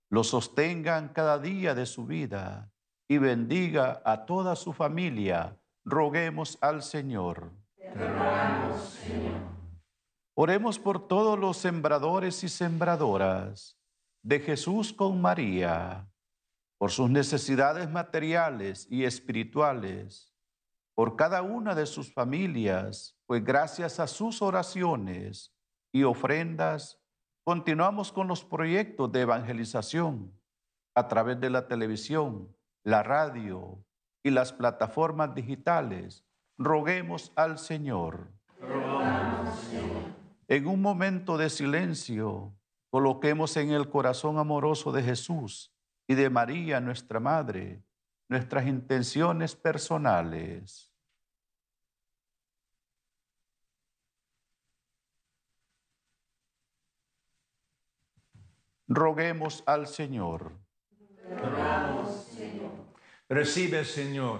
lo 0.09 0.23
sostengan 0.23 1.09
cada 1.09 1.37
día 1.37 1.75
de 1.75 1.85
su 1.85 2.05
vida 2.05 2.71
y 3.09 3.17
bendiga 3.17 4.01
a 4.05 4.25
toda 4.25 4.55
su 4.55 4.71
familia. 4.71 5.59
Roguemos 5.83 6.57
al 6.61 6.81
Señor. 6.81 7.51
Señor. 7.75 9.35
Oremos 10.33 10.79
por 10.79 11.09
todos 11.09 11.37
los 11.37 11.57
sembradores 11.57 12.41
y 12.45 12.47
sembradoras 12.47 13.77
de 14.23 14.39
Jesús 14.39 14.93
con 14.93 15.19
María, 15.19 16.09
por 16.77 16.89
sus 16.89 17.09
necesidades 17.09 17.89
materiales 17.89 18.87
y 18.89 19.03
espirituales, 19.03 20.33
por 20.95 21.17
cada 21.17 21.41
una 21.41 21.75
de 21.75 21.85
sus 21.85 22.13
familias, 22.13 23.17
pues 23.25 23.43
gracias 23.43 23.99
a 23.99 24.07
sus 24.07 24.41
oraciones 24.41 25.53
y 25.91 26.03
ofrendas, 26.03 26.98
continuamos 27.49 28.11
con 28.11 28.27
los 28.27 28.45
proyectos 28.45 29.11
de 29.11 29.21
evangelización 29.21 30.39
a 30.93 31.07
través 31.07 31.39
de 31.39 31.49
la 31.49 31.67
televisión, 31.67 32.55
la 32.83 33.01
radio 33.01 33.83
y 34.21 34.29
las 34.29 34.53
plataformas 34.53 35.33
digitales. 35.33 36.23
Roguemos 36.59 37.31
al 37.35 37.57
Señor. 37.57 38.31
En 40.47 40.67
un 40.67 40.79
momento 40.79 41.39
de 41.39 41.49
silencio, 41.49 42.53
coloquemos 42.91 43.57
en 43.57 43.71
el 43.71 43.89
corazón 43.89 44.37
amoroso 44.37 44.91
de 44.91 45.01
Jesús 45.01 45.73
y 46.07 46.13
de 46.13 46.29
María, 46.29 46.79
nuestra 46.79 47.19
Madre, 47.19 47.81
nuestras 48.29 48.67
intenciones 48.67 49.55
personales. 49.55 50.88
Roguemos 58.91 59.61
al 59.67 59.85
Señor. 59.85 60.51
Recibe, 63.29 63.85
Señor, 63.85 64.39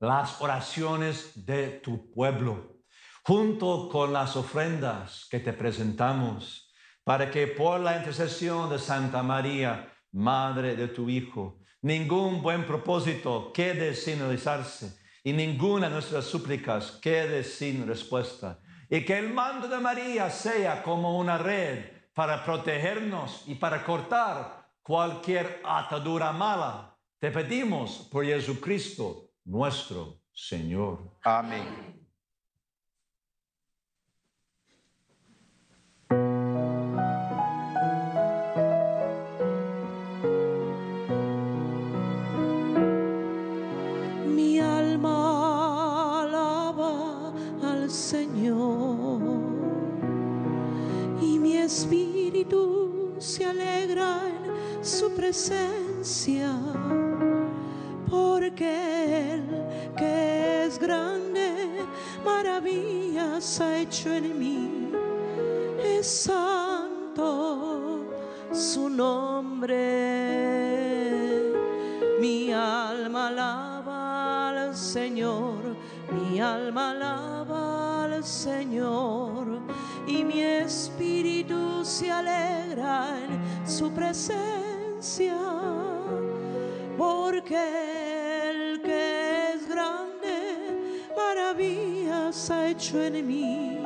las 0.00 0.40
oraciones 0.40 1.44
de 1.44 1.68
tu 1.68 2.10
pueblo, 2.10 2.80
junto 3.22 3.90
con 3.90 4.14
las 4.14 4.34
ofrendas 4.34 5.28
que 5.30 5.40
te 5.40 5.52
presentamos, 5.52 6.72
para 7.04 7.30
que 7.30 7.48
por 7.48 7.78
la 7.80 7.98
intercesión 7.98 8.70
de 8.70 8.78
Santa 8.78 9.22
María, 9.22 9.92
Madre 10.10 10.74
de 10.74 10.88
tu 10.88 11.10
Hijo, 11.10 11.60
ningún 11.82 12.40
buen 12.40 12.66
propósito 12.66 13.52
quede 13.52 13.94
sin 13.94 14.20
realizarse 14.20 14.98
y 15.22 15.34
ninguna 15.34 15.88
de 15.88 15.94
nuestras 15.96 16.24
súplicas 16.24 16.92
quede 17.02 17.44
sin 17.44 17.86
respuesta. 17.86 18.58
Y 18.88 19.04
que 19.04 19.18
el 19.18 19.34
mando 19.34 19.68
de 19.68 19.80
María 19.80 20.30
sea 20.30 20.82
como 20.82 21.18
una 21.18 21.36
red 21.36 21.95
para 22.16 22.42
protegernos 22.42 23.42
y 23.46 23.56
para 23.56 23.84
cortar 23.84 24.70
cualquier 24.80 25.60
atadura 25.62 26.32
mala. 26.32 26.96
Te 27.18 27.30
pedimos 27.30 28.08
por 28.10 28.24
Jesucristo, 28.24 29.32
nuestro 29.44 30.22
Señor. 30.32 31.18
Amén. 31.22 31.95
Alegra 53.46 54.20
en 54.28 54.84
su 54.84 55.12
presencia, 55.14 56.52
porque 58.08 59.34
Él 59.34 59.66
que 59.96 60.64
es 60.66 60.78
grande, 60.78 61.84
maravillas 62.24 63.60
ha 63.60 63.78
hecho 63.78 64.12
en 64.12 64.38
mí, 64.38 64.90
es 65.82 66.06
santo 66.06 68.04
su 68.52 68.88
nombre. 68.88 69.74
Mi 72.20 72.52
alma 72.52 73.28
alaba 73.28 74.48
al 74.50 74.76
Señor, 74.76 75.76
mi 76.12 76.40
alma 76.40 76.90
alaba 76.90 78.04
al 78.04 78.24
Señor, 78.24 79.60
y 80.06 80.24
mi 80.24 80.40
espíritu 80.42 81.84
se 81.84 82.10
alegra 82.10 83.18
en 83.18 83.68
su 83.68 83.90
presencia, 83.92 85.36
porque 86.96 87.56
el 88.50 88.80
que 88.82 89.52
es 89.54 89.68
grande, 89.68 91.08
maravillas 91.16 92.50
ha 92.50 92.68
hecho 92.68 93.02
en 93.02 93.26
mí, 93.26 93.78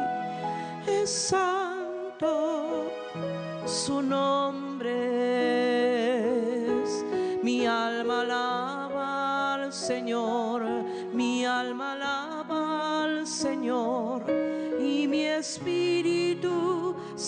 es 0.87 1.11
santo 1.11 2.91
su 3.67 4.03
nombre 4.03 4.70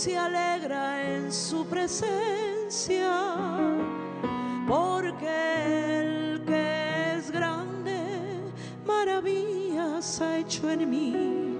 se 0.02 0.18
alegra 0.18 1.14
en 1.14 1.32
su 1.32 1.64
presencia, 1.64 3.08
porque 4.66 6.00
el 6.00 6.44
que 6.44 7.14
es 7.18 7.30
grande, 7.30 8.00
maravillas 8.84 10.20
ha 10.20 10.38
hecho 10.38 10.68
en 10.72 10.90
mí, 10.90 11.56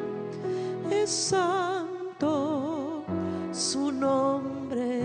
es 0.90 1.08
santo 1.08 3.04
su 3.52 3.92
nombre. 3.92 5.04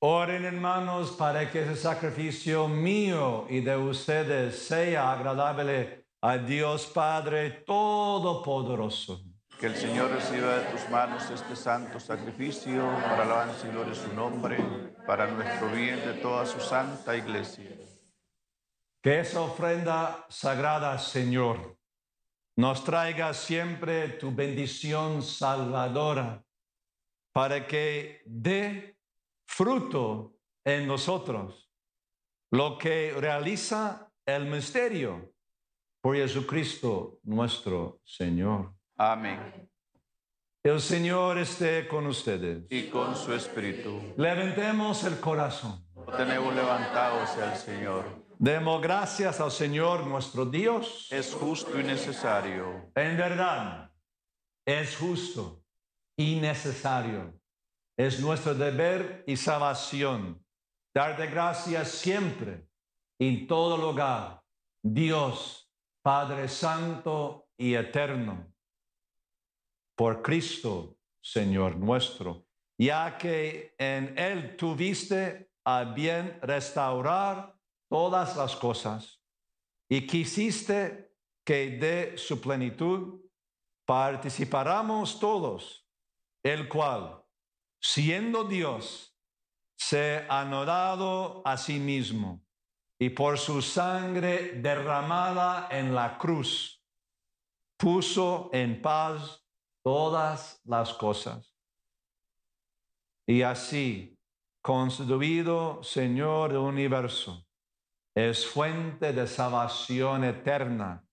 Oren 0.00 0.44
hermanos 0.44 1.12
para 1.12 1.50
que 1.50 1.62
ese 1.62 1.76
sacrificio 1.76 2.68
mío 2.68 3.46
y 3.48 3.60
de 3.60 3.78
ustedes 3.78 4.58
sea 4.58 5.10
agradable 5.10 6.03
a 6.26 6.38
Dios 6.38 6.86
Padre 6.86 7.50
Todopoderoso. 7.66 9.22
Que 9.60 9.66
el 9.66 9.76
Señor 9.76 10.10
reciba 10.10 10.56
de 10.56 10.70
tus 10.70 10.88
manos 10.88 11.28
este 11.28 11.54
santo 11.54 12.00
sacrificio 12.00 12.82
para 13.02 13.24
alabanza 13.24 13.66
y 13.66 13.70
gloria 13.70 13.92
de 13.92 14.00
su 14.00 14.14
nombre, 14.14 14.56
para 15.06 15.30
nuestro 15.30 15.68
bien 15.68 16.00
de 16.00 16.14
toda 16.14 16.46
su 16.46 16.58
santa 16.60 17.14
iglesia. 17.14 17.76
Que 19.02 19.20
esa 19.20 19.42
ofrenda 19.42 20.24
sagrada, 20.30 20.98
Señor, 20.98 21.76
nos 22.56 22.82
traiga 22.84 23.34
siempre 23.34 24.08
tu 24.08 24.34
bendición 24.34 25.22
salvadora 25.22 26.42
para 27.34 27.66
que 27.66 28.22
dé 28.24 28.96
fruto 29.46 30.38
en 30.64 30.86
nosotros 30.86 31.70
lo 32.50 32.78
que 32.78 33.12
realiza 33.14 34.10
el 34.24 34.46
misterio 34.46 35.33
por 36.04 36.16
Jesucristo 36.16 37.18
nuestro 37.22 37.98
Señor. 38.04 38.74
Amén. 38.94 39.40
El 40.62 40.78
Señor 40.78 41.38
esté 41.38 41.88
con 41.88 42.06
ustedes. 42.06 42.66
Y 42.68 42.90
con 42.90 43.16
su 43.16 43.32
espíritu. 43.32 44.12
Levantemos 44.18 45.02
el 45.04 45.18
corazón. 45.18 45.82
Tenemos 46.14 46.54
levantado 46.54 47.22
hacia 47.22 47.50
el 47.50 47.58
Señor. 47.58 48.04
Demos 48.38 48.82
gracias 48.82 49.40
al 49.40 49.50
Señor 49.50 50.06
nuestro 50.06 50.44
Dios. 50.44 51.08
Es 51.10 51.32
justo 51.32 51.80
y 51.80 51.82
necesario. 51.82 52.92
En 52.94 53.16
verdad, 53.16 53.90
es 54.66 54.98
justo 54.98 55.62
y 56.18 56.38
necesario. 56.38 57.32
Es 57.96 58.20
nuestro 58.20 58.54
deber 58.54 59.24
y 59.26 59.38
salvación 59.38 60.44
darte 60.92 61.28
gracias 61.28 61.92
siempre, 61.92 62.68
en 63.18 63.46
todo 63.46 63.78
lugar, 63.78 64.42
Dios, 64.82 65.63
Padre 66.04 66.48
Santo 66.48 67.48
y 67.56 67.72
Eterno, 67.72 68.52
por 69.96 70.20
Cristo, 70.20 70.98
Señor 71.18 71.76
nuestro, 71.76 72.44
ya 72.76 73.16
que 73.16 73.74
en 73.78 74.12
Él 74.18 74.54
tuviste 74.54 75.50
a 75.64 75.84
bien 75.84 76.38
restaurar 76.42 77.58
todas 77.88 78.36
las 78.36 78.54
cosas 78.54 79.22
y 79.88 80.06
quisiste 80.06 81.16
que 81.42 81.78
de 81.78 82.18
su 82.18 82.38
plenitud 82.38 83.22
participáramos 83.86 85.18
todos, 85.18 85.88
el 86.42 86.68
cual, 86.68 87.24
siendo 87.80 88.44
Dios, 88.44 89.16
se 89.74 90.26
ha 90.28 90.44
dado 90.44 91.40
a 91.46 91.56
sí 91.56 91.80
mismo 91.80 92.43
y 92.98 93.10
por 93.10 93.38
su 93.38 93.60
sangre 93.60 94.60
derramada 94.60 95.68
en 95.70 95.94
la 95.94 96.16
cruz, 96.18 96.82
puso 97.76 98.50
en 98.52 98.80
paz 98.80 99.44
todas 99.84 100.60
las 100.64 100.94
cosas. 100.94 101.54
Y 103.26 103.42
así, 103.42 104.18
constituido 104.62 105.82
Señor 105.82 106.52
del 106.52 106.60
universo, 106.60 107.46
es 108.16 108.46
fuente 108.46 109.12
de 109.12 109.26
salvación 109.26 110.24
eterna 110.24 111.04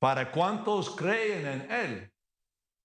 para 0.00 0.30
cuantos 0.30 0.90
creen 0.90 1.46
en 1.46 1.70
Él. 1.70 2.12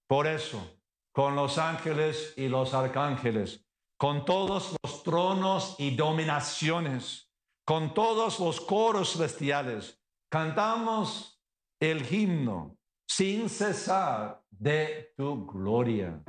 Por 0.08 0.28
eso, 0.28 0.80
con 1.12 1.36
los 1.36 1.58
ángeles 1.58 2.34
y 2.38 2.47
los 2.47 2.74
arcángeles, 2.74 3.66
con 3.97 4.26
todos 4.26 4.76
los 4.84 5.04
tronos 5.04 5.76
y 5.80 5.95
dominaciones, 5.95 7.22
con 7.66 7.93
todos 7.93 8.39
los 8.39 8.59
coros 8.59 9.14
celestiales, 9.14 10.01
cantamos 10.30 11.41
el 11.80 12.05
himno 12.14 12.78
sin 13.07 13.49
cesar 13.49 14.43
de 14.49 15.14
tu 15.16 15.45
gloria. 15.45 16.22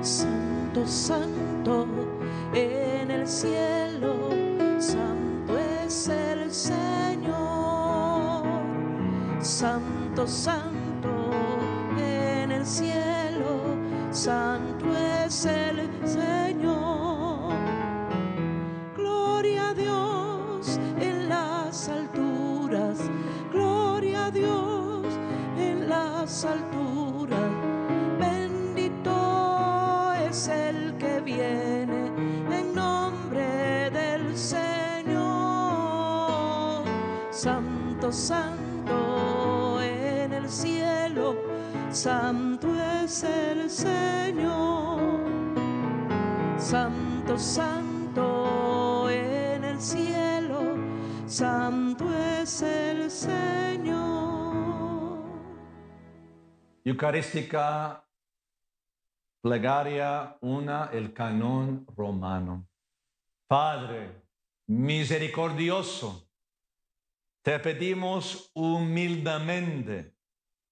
Santo, 0.00 0.86
santo 0.86 1.86
en 2.52 3.10
el 3.10 3.26
cielo, 3.26 4.14
santo 4.78 5.58
es 5.58 6.08
el 6.08 6.50
Señor. 6.52 8.44
Santo, 9.40 10.26
santo 10.26 11.30
en 11.98 12.52
el 12.52 12.66
cielo, 12.66 13.78
santo 14.10 14.94
es 15.24 15.46
el 15.46 15.88
Señor. 16.06 16.53
Las 26.34 26.44
alturas. 26.46 27.38
Bendito 28.18 29.14
es 30.28 30.48
el 30.48 30.96
que 30.98 31.20
viene 31.20 32.10
en 32.50 32.74
nombre 32.74 33.88
del 33.90 34.36
Señor. 34.36 35.14
Santo, 37.30 38.10
santo 38.10 39.80
en 39.80 40.32
el 40.32 40.48
cielo, 40.50 41.36
santo 41.92 42.68
es 43.04 43.22
el 43.22 43.70
Señor. 43.70 45.20
Santo, 46.58 47.38
santo 47.38 49.08
en 49.08 49.62
el 49.62 49.80
cielo, 49.80 50.74
santo 51.28 52.12
es 52.12 52.62
el 52.62 53.08
Señor. 53.08 53.73
Eucarística, 56.86 58.06
plegaria, 59.42 60.36
una, 60.42 60.90
el 60.92 61.14
canon 61.14 61.86
romano. 61.96 62.68
Padre 63.48 64.22
misericordioso, 64.68 66.28
te 67.42 67.58
pedimos 67.58 68.50
humildemente 68.54 70.14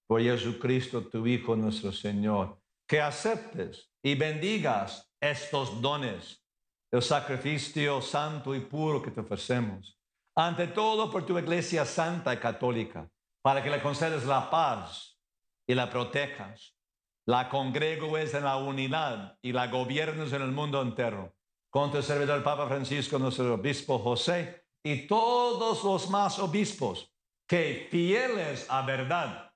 por 0.06 0.20
Jesucristo, 0.20 1.06
tu 1.06 1.26
Hijo, 1.26 1.56
nuestro 1.56 1.92
Señor, 1.92 2.60
que 2.86 3.00
aceptes 3.00 3.90
y 4.02 4.14
bendigas 4.14 5.10
estos 5.20 5.80
dones, 5.80 6.44
el 6.90 7.02
sacrificio 7.02 8.02
santo 8.02 8.54
y 8.54 8.60
puro 8.60 9.00
que 9.00 9.10
te 9.10 9.20
ofrecemos. 9.20 9.98
Ante 10.36 10.66
todo 10.66 11.10
por 11.10 11.24
tu 11.24 11.38
iglesia 11.38 11.84
santa 11.84 12.34
y 12.34 12.38
católica, 12.38 13.10
para 13.42 13.62
que 13.62 13.70
le 13.70 13.82
concedes 13.82 14.24
la 14.24 14.50
paz 14.50 15.11
y 15.66 15.74
la 15.74 15.90
protejas. 15.90 16.76
La 17.26 17.48
congregues 17.48 18.34
en 18.34 18.44
la 18.44 18.56
unidad 18.56 19.38
y 19.42 19.52
la 19.52 19.68
gobiernes 19.68 20.32
en 20.32 20.42
el 20.42 20.52
mundo 20.52 20.82
entero. 20.82 21.34
Con 21.70 21.90
tu 21.90 22.02
servidor 22.02 22.38
el 22.38 22.42
Papa 22.42 22.66
Francisco, 22.66 23.18
nuestro 23.18 23.54
obispo 23.54 23.98
José 23.98 24.66
y 24.82 25.06
todos 25.06 25.84
los 25.84 26.10
más 26.10 26.38
obispos 26.38 27.12
que 27.46 27.88
fieles 27.90 28.66
a 28.68 28.82
verdad 28.82 29.52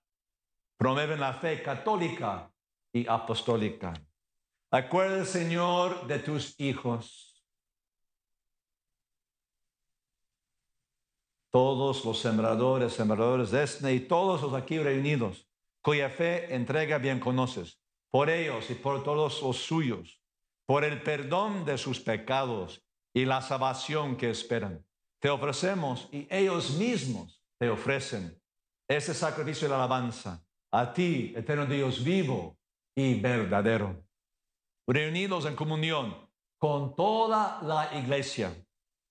promueven 0.76 1.20
la 1.20 1.34
fe 1.34 1.62
católica 1.62 2.52
y 2.92 3.06
apostólica. 3.08 3.94
Acuerda, 4.70 5.24
Señor, 5.24 6.06
de 6.06 6.18
tus 6.18 6.58
hijos. 6.60 7.44
Todos 11.50 12.04
los 12.04 12.18
sembradores, 12.18 12.92
sembradores 12.92 13.50
de 13.50 13.62
este 13.62 13.94
y 13.94 14.00
todos 14.00 14.42
los 14.42 14.52
aquí 14.52 14.78
reunidos, 14.78 15.48
cuya 15.86 16.10
fe 16.10 16.52
entrega 16.52 16.98
bien 16.98 17.20
conoces, 17.20 17.80
por 18.10 18.28
ellos 18.28 18.68
y 18.70 18.74
por 18.74 19.04
todos 19.04 19.40
los 19.40 19.58
suyos, 19.58 20.20
por 20.66 20.82
el 20.82 21.00
perdón 21.00 21.64
de 21.64 21.78
sus 21.78 22.00
pecados 22.00 22.84
y 23.14 23.24
la 23.24 23.40
salvación 23.40 24.16
que 24.16 24.30
esperan. 24.30 24.84
Te 25.22 25.30
ofrecemos 25.30 26.08
y 26.10 26.26
ellos 26.28 26.76
mismos 26.76 27.40
te 27.60 27.70
ofrecen 27.70 28.36
ese 28.88 29.14
sacrificio 29.14 29.68
de 29.68 29.76
alabanza 29.76 30.44
a 30.72 30.92
ti, 30.92 31.32
eterno 31.36 31.66
Dios 31.66 32.02
vivo 32.02 32.58
y 32.96 33.20
verdadero. 33.20 34.04
Reunidos 34.88 35.46
en 35.46 35.54
comunión 35.54 36.16
con 36.58 36.96
toda 36.96 37.62
la 37.62 37.96
iglesia, 37.96 38.52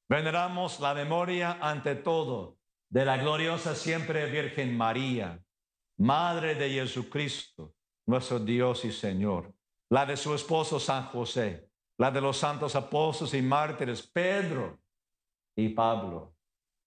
veneramos 0.09 0.81
la 0.81 0.93
memoria 0.93 1.57
ante 1.61 1.95
todo 1.95 2.57
de 2.89 3.05
la 3.05 3.15
gloriosa 3.15 3.75
siempre 3.75 4.29
Virgen 4.29 4.75
María, 4.75 5.41
Madre 5.97 6.55
de 6.55 6.69
Jesucristo, 6.69 7.73
nuestro 8.05 8.39
Dios 8.39 8.83
y 8.83 8.91
Señor, 8.91 9.53
la 9.89 10.05
de 10.05 10.17
su 10.17 10.33
esposo 10.33 10.79
San 10.79 11.05
José, 11.05 11.69
la 11.97 12.11
de 12.11 12.19
los 12.19 12.37
santos 12.37 12.75
apóstoles 12.75 13.33
y 13.33 13.41
mártires 13.41 14.05
Pedro 14.05 14.77
y 15.55 15.69
Pablo, 15.69 16.35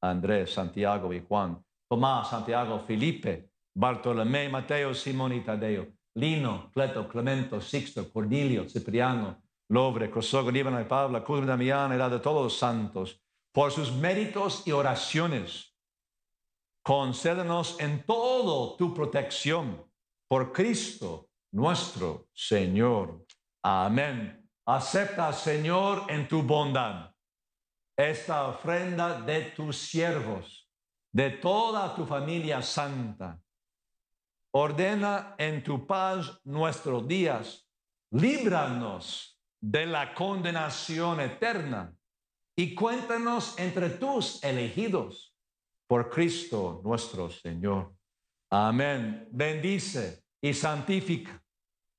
Andrés, 0.03 0.53
Santiago 0.53 1.13
y 1.13 1.25
Juan, 1.27 1.65
Tomás, 1.89 2.29
Santiago, 2.29 2.81
Felipe, 2.81 3.51
Bartolomé, 3.75 4.49
Mateo, 4.49 4.93
Simón 4.93 5.33
y 5.33 5.41
Tadeo, 5.41 5.87
Lino, 6.15 6.71
Cleto, 6.73 7.09
Clemento, 7.09 7.61
Sixto, 7.61 8.13
Cornelio, 8.13 8.69
Cipriano, 8.69 9.43
Lobre, 9.71 10.11
Crisógono, 10.11 10.51
Líbano 10.51 10.81
y 10.81 10.85
Pablo, 10.85 11.25
Cruz 11.25 11.47
Damián 11.47 11.95
y 11.95 11.97
la 11.97 12.09
de 12.09 12.19
todos 12.19 12.43
los 12.43 12.59
santos, 12.59 13.23
por 13.53 13.71
sus 13.71 13.91
méritos 13.93 14.67
y 14.67 14.73
oraciones. 14.73 15.68
Concédenos 16.89 17.79
en 17.81 18.03
todo 18.07 18.75
tu 18.77 18.95
protección 18.95 19.85
por 20.27 20.55
Cristo 20.55 21.29
nuestro 21.53 22.31
Señor. 22.33 23.27
Amén. 23.63 24.49
Acepta, 24.65 25.35
Señor, 25.35 26.07
en 26.09 26.27
tu 26.27 26.43
bondad 26.43 27.13
esta 27.95 28.49
ofrenda 28.49 29.21
de 29.21 29.51
tus 29.51 29.77
siervos, 29.77 30.67
de 31.13 31.29
toda 31.29 31.95
tu 31.95 32.07
familia 32.07 32.63
santa. 32.63 33.39
Ordena 34.53 35.35
en 35.37 35.63
tu 35.63 35.87
paz 35.87 36.41
nuestros 36.45 37.07
días, 37.07 37.69
líbranos 38.13 39.39
de 39.61 39.85
la 39.85 40.15
condenación 40.15 41.21
eterna 41.21 41.95
y 42.57 42.75
cuéntanos 42.75 43.59
entre 43.59 43.91
tus 43.91 44.43
elegidos 44.43 45.28
por 45.89 46.11
Cristo 46.11 46.81
nuestro 46.85 47.31
Señor. 47.31 47.93
Amén. 48.51 49.29
Bendice 49.33 50.23
y 50.41 50.55
santifica 50.55 51.43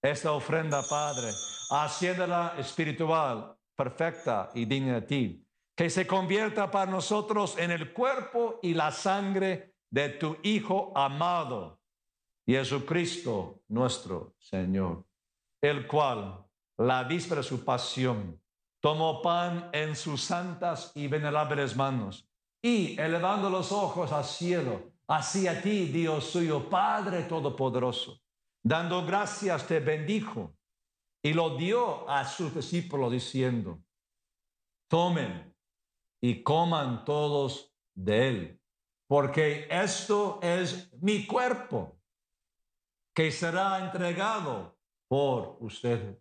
esta 0.02 0.32
ofrenda, 0.32 0.82
Padre, 0.88 1.32
haciéndola 1.72 2.56
espiritual, 2.58 3.58
perfecta 3.76 4.50
y 4.54 4.64
digna 4.66 4.94
de 4.94 5.02
ti 5.02 5.46
que 5.76 5.90
se 5.90 6.06
convierta 6.06 6.70
para 6.70 6.92
nosotros 6.92 7.58
en 7.58 7.72
el 7.72 7.94
cuerpo 7.94 8.60
y 8.62 8.74
la 8.74 8.92
sangre 8.92 9.76
de 9.90 10.10
tu 10.10 10.38
Hijo 10.44 10.92
amado, 10.94 11.80
Jesucristo 12.46 13.62
nuestro 13.70 14.36
Señor, 14.40 15.06
el 15.62 15.88
cual, 15.88 16.46
la 16.78 17.06
víspera 17.06 17.40
de 17.40 17.48
su 17.48 17.64
pasión, 17.64 18.42
tomó 18.82 19.22
pan 19.22 19.70
en 19.72 19.96
sus 19.96 20.22
santas 20.22 20.92
y 20.96 21.08
venerables 21.08 21.78
manos 21.78 22.29
y, 22.62 23.00
elevando 23.00 23.50
los 23.50 23.72
ojos 23.72 24.12
al 24.12 24.26
cielo, 24.26 24.92
hacia 25.08 25.62
ti, 25.62 25.86
Dios 25.86 26.26
suyo, 26.26 26.70
Padre 26.70 27.24
Todopoderoso, 27.24 28.22
dando 28.62 29.06
gracias, 29.06 29.66
te 29.66 29.80
bendijo 29.80 30.56
y 31.24 31.34
lo 31.34 31.58
dio 31.58 32.10
a 32.10 32.26
sus 32.26 32.54
discípulos 32.54 33.12
diciendo, 33.12 33.82
tomen 34.88 35.56
y 36.22 36.44
coman 36.44 37.06
todos 37.06 37.74
de 37.94 38.28
él, 38.30 38.62
porque 39.08 39.68
esto 39.70 40.40
es 40.42 40.92
mi 41.02 41.26
cuerpo 41.26 42.00
que 43.14 43.32
será 43.32 43.80
entregado 43.80 44.78
por 45.08 45.58
ustedes. 45.62 46.18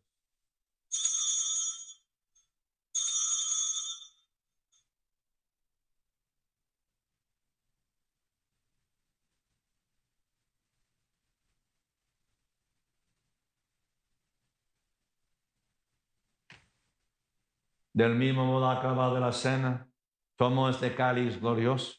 Del 17.99 18.15
mismo 18.15 18.45
modo 18.45 18.71
acabada 18.71 19.19
la 19.19 19.33
cena, 19.33 19.91
tomó 20.37 20.69
este 20.69 20.95
cáliz 20.95 21.41
glorioso 21.41 21.97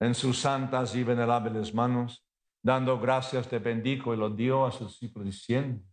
en 0.00 0.14
sus 0.14 0.38
santas 0.38 0.94
y 0.94 1.04
venerables 1.04 1.74
manos, 1.74 2.26
dando 2.64 2.98
gracias 2.98 3.46
te 3.46 3.58
bendijo 3.58 4.14
y 4.14 4.16
lo 4.16 4.30
dio 4.30 4.64
a 4.64 4.72
sus 4.72 4.92
discípulos 4.92 5.26
diciendo, 5.26 5.84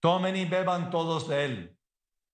tomen 0.00 0.36
y 0.36 0.46
beban 0.46 0.88
todos 0.88 1.28
de 1.28 1.44
él, 1.44 1.78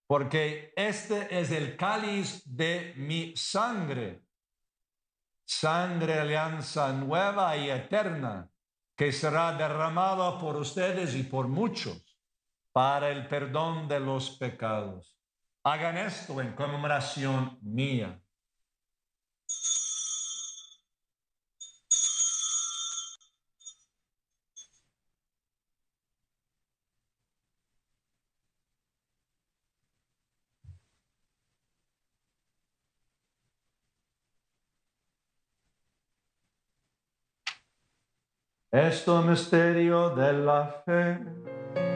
porque 0.07 0.73
este 0.77 1.41
es 1.41 1.51
el 1.51 1.77
cáliz 1.77 2.41
de 2.45 2.95
mi 2.97 3.35
sangre, 3.35 4.23
sangre 5.45 6.21
alianza 6.21 6.93
nueva 6.93 7.57
y 7.57 7.69
eterna, 7.69 8.49
que 8.97 9.11
será 9.11 9.57
derramada 9.57 10.39
por 10.39 10.55
ustedes 10.55 11.17
y 11.17 11.25
por 11.25 11.49
muchos 11.49 12.17
para 12.71 13.11
el 13.11 13.27
perdón 13.27 13.89
de 13.89 13.99
los 13.99 14.39
pecados. 14.39 15.19
Hagan 15.65 15.97
esto 15.97 16.41
en 16.41 16.55
conmemoración 16.55 17.57
mía. 17.63 18.21
Esto 38.73 39.23
misterio 39.23 40.11
de 40.11 40.33
la 40.33 40.83
fe. 40.85 41.92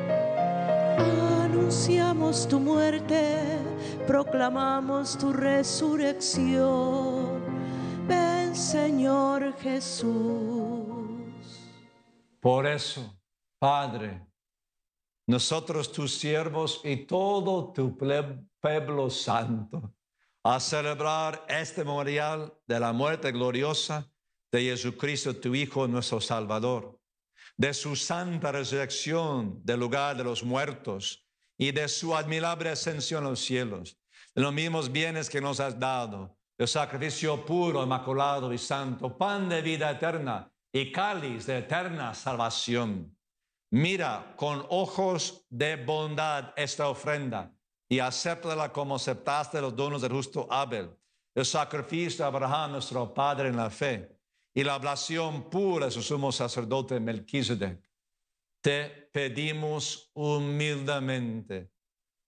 Anunciamos 1.66 2.46
tu 2.46 2.60
muerte, 2.60 3.58
proclamamos 4.06 5.18
tu 5.18 5.32
resurrección. 5.32 7.42
Ven 8.06 8.54
Señor 8.54 9.52
Jesús. 9.58 10.06
Por 12.38 12.68
eso, 12.68 13.18
Padre, 13.58 14.24
nosotros 15.26 15.90
tus 15.90 16.16
siervos 16.16 16.82
y 16.84 16.98
todo 16.98 17.72
tu 17.72 17.98
pueblo 17.98 19.10
santo, 19.10 19.92
a 20.44 20.60
celebrar 20.60 21.44
este 21.48 21.82
memorial 21.82 22.54
de 22.64 22.78
la 22.78 22.92
muerte 22.92 23.32
gloriosa 23.32 24.08
de 24.52 24.60
Jesucristo, 24.60 25.34
tu 25.34 25.52
Hijo, 25.52 25.88
nuestro 25.88 26.20
Salvador, 26.20 27.00
de 27.56 27.74
su 27.74 27.96
santa 27.96 28.52
resurrección 28.52 29.60
del 29.64 29.80
lugar 29.80 30.16
de 30.16 30.22
los 30.22 30.44
muertos 30.44 31.25
y 31.58 31.72
de 31.72 31.88
su 31.88 32.14
admirable 32.14 32.70
ascensión 32.70 33.24
a 33.24 33.30
los 33.30 33.40
cielos, 33.40 33.98
de 34.34 34.42
los 34.42 34.52
mismos 34.52 34.92
bienes 34.92 35.30
que 35.30 35.40
nos 35.40 35.60
has 35.60 35.78
dado, 35.78 36.36
el 36.58 36.68
sacrificio 36.68 37.44
puro, 37.44 37.82
inmaculado 37.82 38.52
y 38.52 38.58
santo, 38.58 39.16
pan 39.16 39.48
de 39.48 39.62
vida 39.62 39.90
eterna 39.90 40.50
y 40.72 40.90
cáliz 40.90 41.46
de 41.46 41.58
eterna 41.58 42.14
salvación. 42.14 43.16
Mira 43.70 44.34
con 44.36 44.64
ojos 44.70 45.44
de 45.50 45.76
bondad 45.76 46.52
esta 46.56 46.88
ofrenda 46.88 47.52
y 47.88 47.98
acéptala 47.98 48.72
como 48.72 48.96
aceptaste 48.96 49.60
los 49.60 49.74
donos 49.76 50.02
del 50.02 50.12
justo 50.12 50.46
Abel, 50.50 50.90
el 51.34 51.44
sacrificio 51.44 52.24
de 52.24 52.28
Abraham, 52.28 52.72
nuestro 52.72 53.12
Padre 53.12 53.48
en 53.48 53.56
la 53.56 53.70
fe, 53.70 54.16
y 54.54 54.64
la 54.64 54.76
oblación 54.76 55.50
pura 55.50 55.86
de 55.86 55.92
su 55.92 56.02
sumo 56.02 56.32
sacerdote 56.32 56.98
Melquisedec. 56.98 57.85
Te 58.66 59.08
pedimos 59.12 60.10
humildemente, 60.12 61.70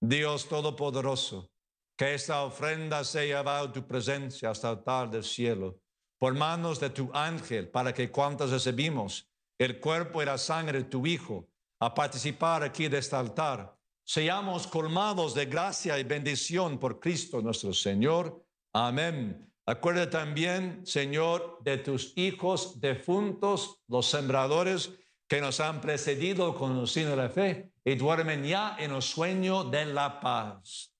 Dios 0.01 0.47
Todopoderoso, 0.47 1.51
que 1.97 2.13
esta 2.13 2.43
ofrenda 2.43 3.03
sea 3.03 3.25
llevada 3.25 3.59
a 3.59 3.73
tu 3.73 3.85
presencia 3.85 4.49
hasta 4.49 4.69
el 4.69 4.77
altar 4.77 5.09
del 5.11 5.25
cielo, 5.25 5.81
por 6.17 6.33
manos 6.35 6.79
de 6.79 6.91
tu 6.91 7.11
ángel, 7.13 7.67
para 7.67 7.93
que 7.93 8.09
cuantos 8.09 8.51
recibimos 8.51 9.29
el 9.59 9.81
cuerpo 9.81 10.21
y 10.21 10.27
la 10.27 10.37
sangre 10.37 10.77
de 10.77 10.85
tu 10.85 11.05
Hijo 11.05 11.49
a 11.81 11.93
participar 11.93 12.63
aquí 12.63 12.87
de 12.87 12.99
este 12.99 13.17
altar, 13.17 13.77
seamos 14.05 14.65
colmados 14.65 15.33
de 15.35 15.45
gracia 15.45 15.99
y 15.99 16.05
bendición 16.05 16.79
por 16.79 17.01
Cristo 17.01 17.41
nuestro 17.41 17.73
Señor. 17.73 18.45
Amén. 18.73 19.45
Acuerda 19.65 20.09
también, 20.09 20.85
Señor, 20.85 21.59
de 21.65 21.79
tus 21.79 22.13
hijos 22.15 22.79
defuntos, 22.79 23.83
los 23.89 24.05
sembradores 24.05 24.93
que 25.29 25.39
nos 25.39 25.59
han 25.59 25.79
precedido 25.79 26.55
con 26.55 26.79
el 26.79 26.87
signo 26.87 27.11
de 27.11 27.15
la 27.15 27.29
fe 27.29 27.71
y 27.85 27.95
duermen 27.95 28.43
ya 28.43 28.75
en 28.79 28.91
el 28.91 29.01
sueño 29.03 29.63
de 29.63 29.85
la 29.85 30.19
paz. 30.19 30.91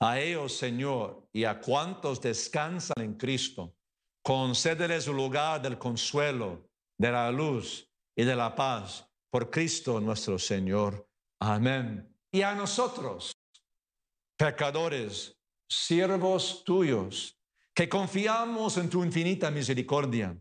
A 0.00 0.18
ellos, 0.18 0.56
Señor, 0.56 1.28
y 1.34 1.44
a 1.44 1.60
cuantos 1.60 2.20
descansan 2.20 3.02
en 3.02 3.14
Cristo, 3.14 3.76
concédeles 4.22 5.06
un 5.06 5.16
lugar 5.16 5.60
del 5.60 5.78
consuelo, 5.78 6.70
de 6.98 7.12
la 7.12 7.30
luz 7.30 7.86
y 8.14 8.24
de 8.24 8.36
la 8.36 8.54
paz 8.54 9.06
por 9.30 9.50
Cristo 9.50 10.00
nuestro 10.00 10.38
Señor. 10.38 11.06
Amén. 11.40 12.10
Y 12.32 12.40
a 12.40 12.54
nosotros, 12.54 13.36
pecadores, 14.38 15.38
siervos 15.68 16.64
tuyos, 16.64 17.35
que 17.76 17.90
confiamos 17.90 18.78
en 18.78 18.88
tu 18.88 19.04
infinita 19.04 19.50
misericordia. 19.50 20.34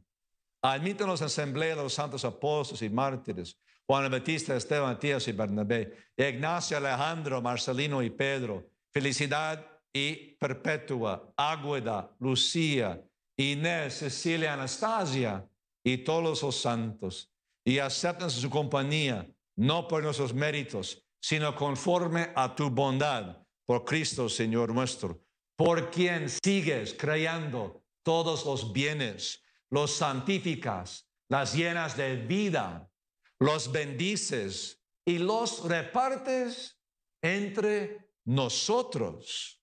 Admítanos 0.62 1.22
asamblea 1.22 1.76
de 1.76 1.84
los 1.84 1.94
santos 1.94 2.24
apóstoles 2.24 2.82
y 2.82 2.90
mártires, 2.90 3.60
Juan 3.86 4.06
el 4.06 4.12
Bautista, 4.12 4.56
Esteban, 4.56 4.94
Matías 4.94 5.28
y 5.28 5.34
Bernabé, 5.34 5.98
Ignacio, 6.16 6.78
Alejandro, 6.78 7.42
Marcelino 7.42 8.02
y 8.02 8.10
Pedro, 8.10 8.66
felicidad 8.90 9.68
y 9.92 10.38
perpetua, 10.38 11.34
Águeda, 11.36 12.10
Lucía, 12.20 13.04
Inés, 13.36 14.00
Cecilia, 14.00 14.54
Anastasia 14.54 15.46
y 15.84 15.98
todos 15.98 16.42
los 16.42 16.56
santos, 16.56 17.34
y 17.66 17.80
aceptan 17.80 18.32
su 18.32 18.50
compañía, 18.50 19.30
no 19.58 19.90
por 19.90 20.02
nuestros 20.02 20.34
méritos, 20.34 21.06
sino 21.20 21.54
conforme 21.54 22.32
a 22.34 22.56
tu 22.56 22.70
bondad, 22.70 23.40
por 23.66 23.84
Cristo, 23.84 24.30
Señor 24.30 24.74
nuestro, 24.74 25.25
por 25.56 25.90
quien 25.90 26.30
sigues 26.30 26.94
creando 26.94 27.84
todos 28.04 28.46
los 28.46 28.72
bienes, 28.74 29.44
los 29.70 29.96
santificas, 29.96 31.10
las 31.30 31.56
llenas 31.56 31.98
de 31.98 32.16
vida, 32.18 32.92
los 33.40 33.72
bendices 33.72 34.82
y 35.06 35.18
los 35.18 35.64
repartes 35.64 36.80
entre 37.22 38.12
nosotros. 38.26 39.62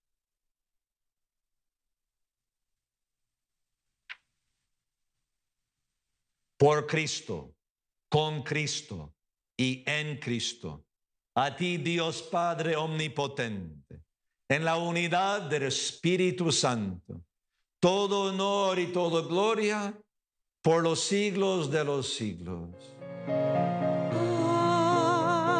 Por 6.56 6.86
Cristo, 6.86 7.56
con 8.08 8.42
Cristo 8.42 9.16
y 9.56 9.82
en 9.86 10.18
Cristo. 10.18 10.86
A 11.34 11.56
ti, 11.56 11.78
Dios 11.78 12.22
Padre 12.22 12.76
Omnipotente, 12.76 14.04
en 14.52 14.64
la 14.66 14.76
unidad 14.76 15.42
del 15.42 15.62
Espíritu 15.64 16.52
Santo, 16.52 17.24
todo 17.80 18.24
honor 18.24 18.78
y 18.78 18.88
toda 18.88 19.26
gloria 19.26 19.98
por 20.60 20.82
los 20.82 21.00
siglos 21.00 21.70
de 21.70 21.82
los 21.82 22.12
siglos. 22.14 22.68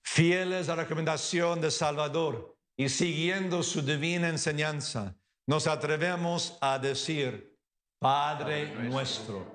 Fieles 0.03 0.70
a 0.70 0.78
la 0.78 0.84
recomendación 0.84 1.60
de 1.60 1.70
Salvador 1.70 2.56
y 2.78 2.88
siguiendo 2.88 3.62
su 3.62 3.82
divina 3.82 4.30
enseñanza, 4.30 5.18
nos 5.47 5.68
atrevemos 5.68 6.58
a 6.62 6.80
decir, 6.80 7.53
Padre 7.99 8.74
nuestro 8.89 9.55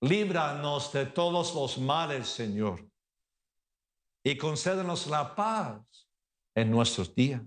Líbranos 0.00 0.92
de 0.92 1.06
todos 1.06 1.54
los 1.54 1.78
males, 1.78 2.28
Señor. 2.28 2.86
Y 4.24 4.36
concédenos 4.36 5.06
la 5.06 5.34
paz 5.34 6.08
en 6.54 6.70
nuestros 6.70 7.14
días, 7.14 7.42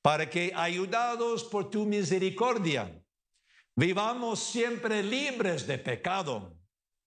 para 0.00 0.28
que, 0.28 0.52
ayudados 0.54 1.44
por 1.44 1.70
tu 1.70 1.84
misericordia, 1.84 3.02
vivamos 3.76 4.40
siempre 4.40 5.02
libres 5.02 5.66
de 5.66 5.78
pecado 5.78 6.56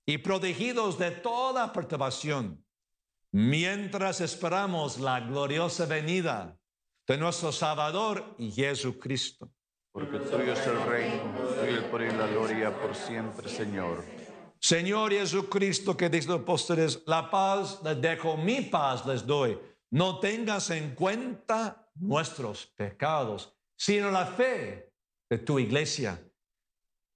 y 0.06 0.18
protegidos 0.18 0.98
de 0.98 1.12
toda 1.12 1.72
perturbación, 1.72 2.64
mientras 3.32 4.22
esperamos 4.22 5.00
la 5.00 5.20
gloriosa 5.22 5.86
venida 5.86 6.58
de 7.08 7.18
nuestro 7.18 7.52
Salvador 7.52 8.36
Jesucristo. 8.38 9.50
Porque 9.92 10.20
tuyo 10.20 10.54
es 10.54 10.68
el 10.68 10.82
reino, 10.84 11.50
el 11.62 12.12
y 12.14 12.18
la 12.18 12.28
gloria 12.28 12.80
por 12.80 12.96
siempre, 12.96 13.50
Señor. 13.50 14.27
Señor 14.60 15.12
Jesucristo 15.12 15.96
que 15.96 16.10
dice 16.10 16.28
los 16.28 16.42
apóstoles, 16.42 17.04
la 17.06 17.30
paz 17.30 17.80
les 17.84 18.02
dejo, 18.02 18.38
mi 18.38 18.62
paz 18.62 19.06
les 19.06 19.26
doy. 19.26 19.58
No 19.92 20.20
tengas 20.20 20.70
en 20.72 20.96
cuenta 20.96 21.90
nuestros 21.96 22.66
pecados, 22.66 23.54
sino 23.76 24.12
la 24.12 24.26
fe 24.26 24.94
de 25.30 25.38
tu 25.38 25.60
iglesia. 25.60 26.22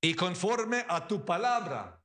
Y 0.01 0.13
conforme 0.13 0.85
a 0.87 1.07
tu 1.07 1.23
palabra, 1.25 2.01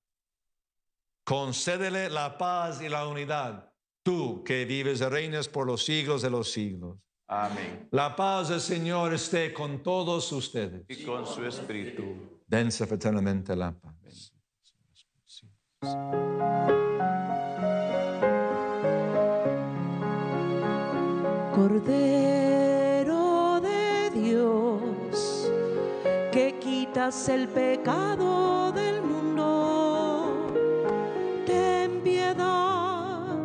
concédele 1.24 2.10
la 2.10 2.36
paz 2.36 2.80
y 2.80 2.88
la 2.88 3.06
unidad, 3.06 3.72
tú 4.02 4.42
que 4.44 4.64
vives 4.64 5.00
y 5.00 5.04
reinas 5.04 5.48
por 5.48 5.66
los 5.66 5.84
siglos 5.84 6.22
de 6.22 6.30
los 6.30 6.50
siglos. 6.50 6.98
Amén. 7.28 7.88
La 7.90 8.14
paz 8.14 8.48
del 8.48 8.60
Señor 8.60 9.12
esté 9.14 9.52
con 9.52 9.82
todos 9.82 10.30
ustedes. 10.32 10.84
Y 10.88 11.04
con 11.04 11.26
su 11.26 11.44
espíritu. 11.44 12.40
Dense 12.46 12.86
fraternamente 12.86 13.56
la 13.56 13.72
paz. 13.72 14.35
Cordero 21.54 23.60
de 23.60 24.10
Dios, 24.10 25.50
que 26.32 26.58
quitas 26.60 27.28
el 27.28 27.48
pecado 27.48 28.72
del 28.72 29.02
mundo, 29.02 30.52
ten 31.46 32.00
piedad, 32.02 33.36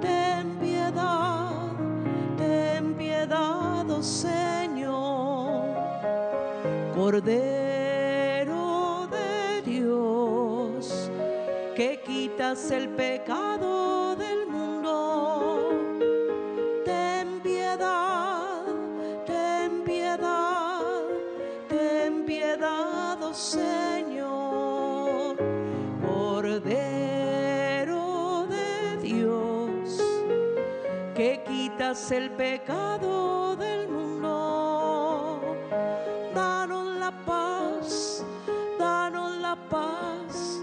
ten 0.00 0.56
piedad, 0.60 1.72
ten 2.36 2.94
piedad, 2.94 3.90
oh 3.90 4.02
Señor. 4.02 5.64
Cordero 6.94 7.57
quitas 12.48 12.70
el 12.70 12.88
pecado 12.88 14.16
del 14.16 14.46
mundo. 14.46 15.70
Ten 16.82 17.40
piedad, 17.40 18.64
ten 19.26 19.82
piedad, 19.84 21.02
ten 21.68 22.24
piedad, 22.24 23.22
oh 23.22 23.34
Señor, 23.34 24.16
Cordero 26.06 27.26
de 28.48 28.96
Dios, 29.02 30.00
que 31.14 31.42
quitas 31.46 32.10
el 32.12 32.30
pecado 32.30 33.56
del 33.56 33.88
mundo. 33.88 35.42
Danos 36.34 36.96
la 36.96 37.12
paz, 37.26 38.24
danos 38.78 39.36
la 39.36 39.54
paz, 39.68 40.62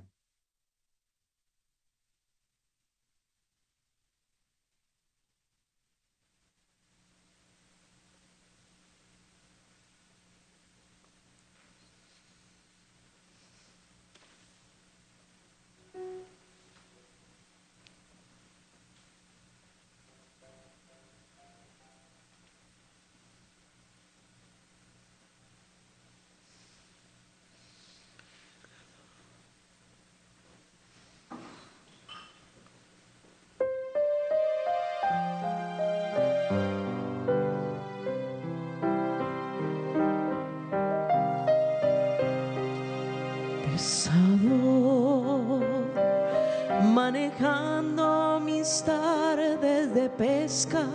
Pesca 50.17 50.85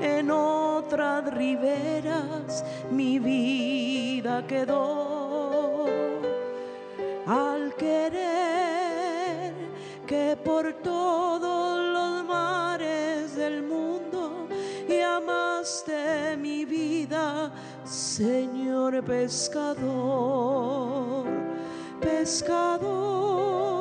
en 0.00 0.30
otras 0.30 1.32
riberas, 1.34 2.64
mi 2.90 3.18
vida 3.18 4.46
quedó. 4.46 5.86
Al 7.26 7.74
querer 7.76 9.54
que 10.06 10.36
por 10.44 10.72
todos 10.74 11.78
los 11.92 12.24
mares 12.24 13.36
del 13.36 13.62
mundo 13.62 14.48
llamaste 14.88 16.36
mi 16.36 16.64
vida, 16.64 17.52
Señor 17.84 19.02
pescador 19.04 20.60
pescador, 22.00 23.79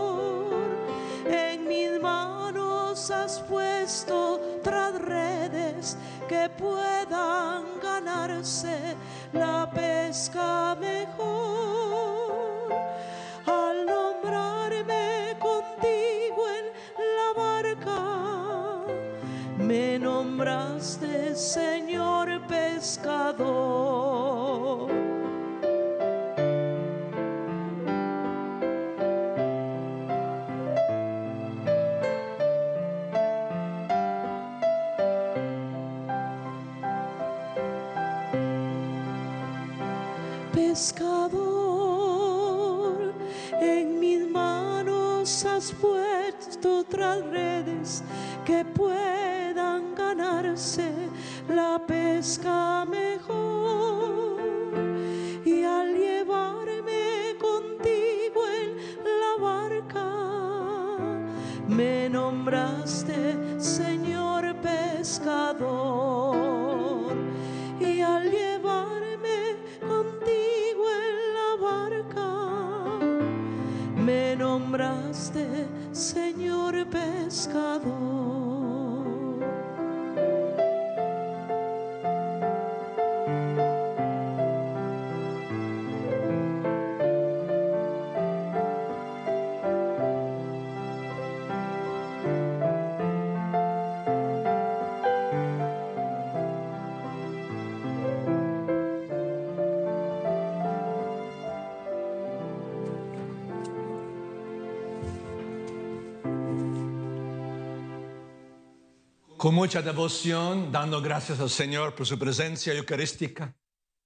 has 3.11 3.39
puesto 3.39 4.39
tras 4.63 4.93
redes 5.01 5.97
que 6.27 6.49
puedan 6.49 7.79
ganarse 7.81 8.95
la 9.33 9.69
pesca 9.69 10.75
mejor. 10.79 12.73
Al 13.45 13.85
nombrarme 13.85 15.35
contigo 15.39 16.45
en 16.57 16.65
la 17.17 17.33
barca, 17.35 18.01
me 19.57 19.97
nombraste 19.97 21.35
Señor 21.35 22.45
pescador. 22.47 24.28
Otras 46.65 47.25
redes 47.27 48.03
que 48.45 48.65
puedan 48.65 49.95
ganarse 49.95 50.91
la 51.47 51.81
pesca 51.85 52.85
mejor. 52.85 54.41
Y 55.45 55.63
al 55.63 55.95
llevarme 55.95 57.35
contigo 57.39 58.41
en 58.61 58.75
la 59.21 59.33
barca, 59.41 60.07
me 61.67 62.09
nombraste 62.09 63.59
Señor 63.59 64.55
pescador. 64.61 66.38
Pescador. 76.85 78.18
Con 109.39 109.55
mucha 109.55 109.81
devoción, 109.81 110.69
dando 110.69 111.01
gracias 111.01 111.39
al 111.39 111.49
Señor 111.49 111.95
por 111.95 112.05
su 112.05 112.19
presencia 112.19 112.73
eucarística, 112.73 113.55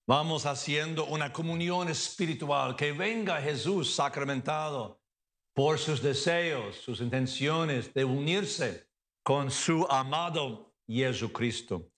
vamos 0.05 0.45
haciendo 0.45 1.05
una 1.05 1.33
comunión 1.33 1.89
espiritual. 1.89 2.75
Que 2.75 2.91
venga 2.91 3.41
Jesús 3.41 3.95
sacramentado 3.95 5.01
por 5.55 5.79
sus 5.79 6.03
deseos, 6.03 6.75
sus 6.75 7.01
intenciones 7.01 7.91
de 7.95 8.05
unirse 8.05 8.87
con 9.23 9.49
su 9.49 9.87
amado 9.89 10.75
Jesucristo. 10.85 11.89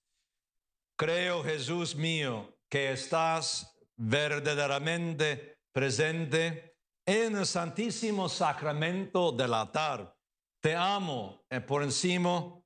Creo, 0.96 1.44
Jesús 1.44 1.94
mío, 1.94 2.58
que 2.70 2.94
estás 2.94 3.78
verdaderamente 3.98 5.60
presente 5.74 6.78
en 7.06 7.36
el 7.36 7.46
santísimo 7.46 8.30
sacramento 8.30 9.34
del 9.34 9.54
altar. 9.56 10.16
Te 10.62 10.74
amo 10.74 11.44
eh, 11.50 11.60
por 11.60 11.84
encima, 11.84 12.62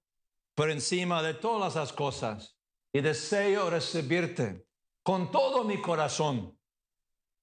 por 0.60 0.70
encima 0.70 1.24
de 1.24 1.36
todas 1.36 1.76
las 1.76 1.93
cosas 1.93 2.60
y 2.93 2.99
deseo 2.99 3.70
recibirte 3.70 4.68
con 5.05 5.32
todo 5.32 5.64
mi 5.64 5.80
corazón, 5.80 6.60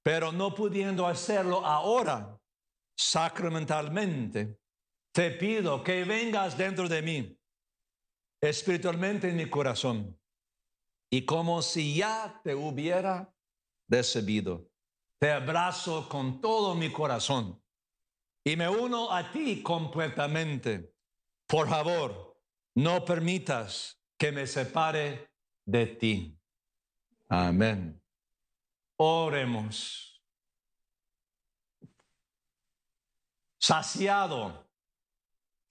pero 0.04 0.32
no 0.32 0.54
pudiendo 0.54 1.06
hacerlo 1.06 1.64
ahora 1.64 2.38
sacramentalmente, 2.94 4.60
te 5.14 5.30
pido 5.30 5.82
que 5.82 6.04
vengas 6.04 6.58
dentro 6.58 6.90
de 6.90 7.00
mí, 7.00 7.40
espiritualmente 8.42 9.30
en 9.30 9.36
mi 9.36 9.48
corazón, 9.48 10.20
y 11.10 11.24
como 11.24 11.62
si 11.62 11.96
ya 11.96 12.38
te 12.44 12.54
hubiera 12.54 13.34
recibido, 13.88 14.68
te 15.18 15.32
abrazo 15.32 16.06
con 16.06 16.42
todo 16.42 16.74
mi 16.74 16.92
corazón 16.92 17.64
y 18.44 18.56
me 18.56 18.68
uno 18.68 19.10
a 19.10 19.32
ti 19.32 19.62
completamente. 19.62 20.92
Por 21.48 21.66
favor, 21.66 22.25
no 22.76 23.04
permitas 23.04 23.98
que 24.18 24.30
me 24.30 24.46
separe 24.46 25.30
de 25.64 25.86
ti. 25.86 26.38
Amén. 27.28 28.00
Oremos. 28.98 30.22
Saciado 33.58 34.70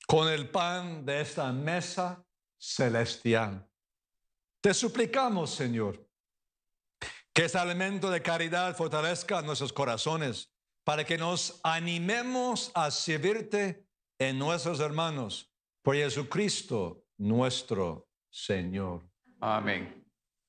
con 0.08 0.28
el 0.28 0.50
pan 0.50 1.06
de 1.06 1.22
esta 1.22 1.52
mesa 1.52 2.26
celestial. 2.58 3.70
Te 4.60 4.74
suplicamos, 4.74 5.52
Señor, 5.52 6.10
que 7.32 7.46
este 7.46 7.60
alimento 7.60 8.10
de 8.10 8.22
caridad 8.22 8.76
fortalezca 8.76 9.44
nuestros 9.44 9.72
corazones 9.72 10.52
para 10.84 11.04
que 11.04 11.18
nos 11.18 11.60
animemos 11.64 12.72
a 12.74 12.90
servirte 12.90 13.88
en 14.18 14.40
nuestros 14.40 14.80
hermanos 14.80 15.55
por 15.86 15.96
Jesucristo 15.96 17.06
nuestro 17.20 18.10
Señor. 18.32 19.08
Amén. 19.40 20.04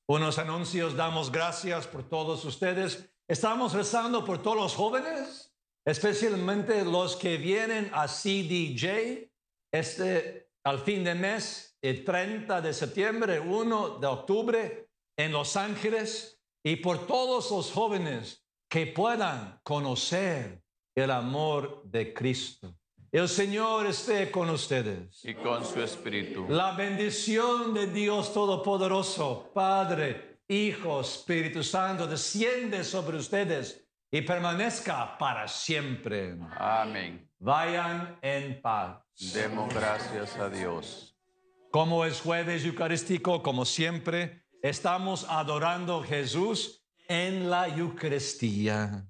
Unos 0.09 0.39
anuncios, 0.39 0.97
damos 0.97 1.30
gracias 1.30 1.87
por 1.87 2.09
todos 2.09 2.43
ustedes. 2.47 3.12
Estamos 3.28 3.74
rezando 3.74 4.24
por 4.24 4.41
todos 4.43 4.57
los 4.57 4.74
jóvenes, 4.74 5.55
especialmente 5.84 6.87
los 6.87 7.16
que 7.16 7.37
vienen 7.37 7.91
a 7.93 8.07
CDJ 8.07 9.30
este 9.70 10.49
al 10.64 10.78
fin 10.78 11.05
de 11.05 11.14
mes, 11.14 11.76
el 11.82 12.03
30 12.03 12.62
de 12.62 12.72
septiembre, 12.72 13.39
1 13.39 13.99
de 13.99 14.07
octubre 14.07 14.91
en 15.18 15.32
Los 15.32 15.55
Ángeles 15.57 16.41
y 16.64 16.76
por 16.76 17.07
todos 17.07 17.51
los 17.51 17.70
jóvenes 17.70 18.43
que 18.70 18.87
puedan 18.87 19.61
conocer 19.62 20.62
el 20.97 21.11
amor 21.11 21.82
de 21.84 22.14
Cristo. 22.14 22.76
El 23.13 23.29
Señor 23.29 23.87
esté 23.87 24.31
con 24.31 24.51
ustedes. 24.51 25.25
Y 25.25 25.35
con 25.35 25.65
su 25.65 25.81
espíritu. 25.81 26.47
La 26.49 26.73
bendición 26.73 27.75
de 27.75 27.87
Dios 27.87 28.33
Todopoderoso, 28.33 29.51
Padre, 29.55 30.41
Hijo, 30.49 31.01
Espíritu 31.01 31.63
Santo, 31.63 32.07
desciende 32.07 32.85
sobre 32.85 33.17
ustedes 33.17 33.87
y 34.11 34.23
permanezca 34.23 35.17
para 35.19 35.49
siempre. 35.49 36.37
Amén. 36.59 37.29
Vayan 37.39 38.19
en 38.23 38.61
paz. 38.61 39.03
Demos 39.35 39.73
gracias 39.73 40.37
a 40.37 40.49
Dios. 40.49 41.17
Como 41.71 42.05
es 42.05 42.21
jueves 42.21 42.65
eucarístico, 42.65 43.43
como 43.43 43.65
siempre, 43.65 44.47
Estamos 44.67 45.25
adorando 45.29 46.01
a 46.01 46.05
Jesús 46.05 46.85
en 47.07 47.49
la 47.49 47.69
Eucaristía. 47.69 49.07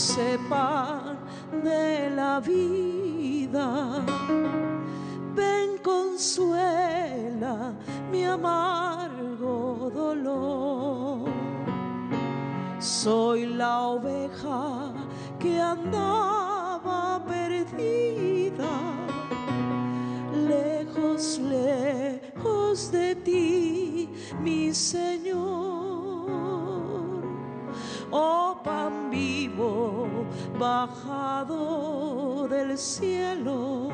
Mí, 0.00 0.16
dulce 0.16 0.38
pan 0.48 1.18
de 1.62 2.10
la 2.10 2.40
vida. 2.40 4.04
Ven, 5.34 5.78
consuela 5.82 7.74
mi 8.10 8.24
amargo 8.24 9.90
dolor. 9.94 11.30
Soy 12.78 13.46
la 13.46 13.88
oveja 13.88 14.92
que 15.38 15.60
andaba 15.60 17.22
perdida, 17.26 18.70
lejos, 20.34 21.38
lejos 21.38 22.90
de 22.90 23.14
ti, 23.16 24.08
mi 24.42 24.72
Señor. 24.72 25.70
Oh 28.12 28.49
pan 28.62 29.10
vivo, 29.10 30.08
bajado 30.58 32.48
del 32.48 32.76
cielo, 32.76 33.88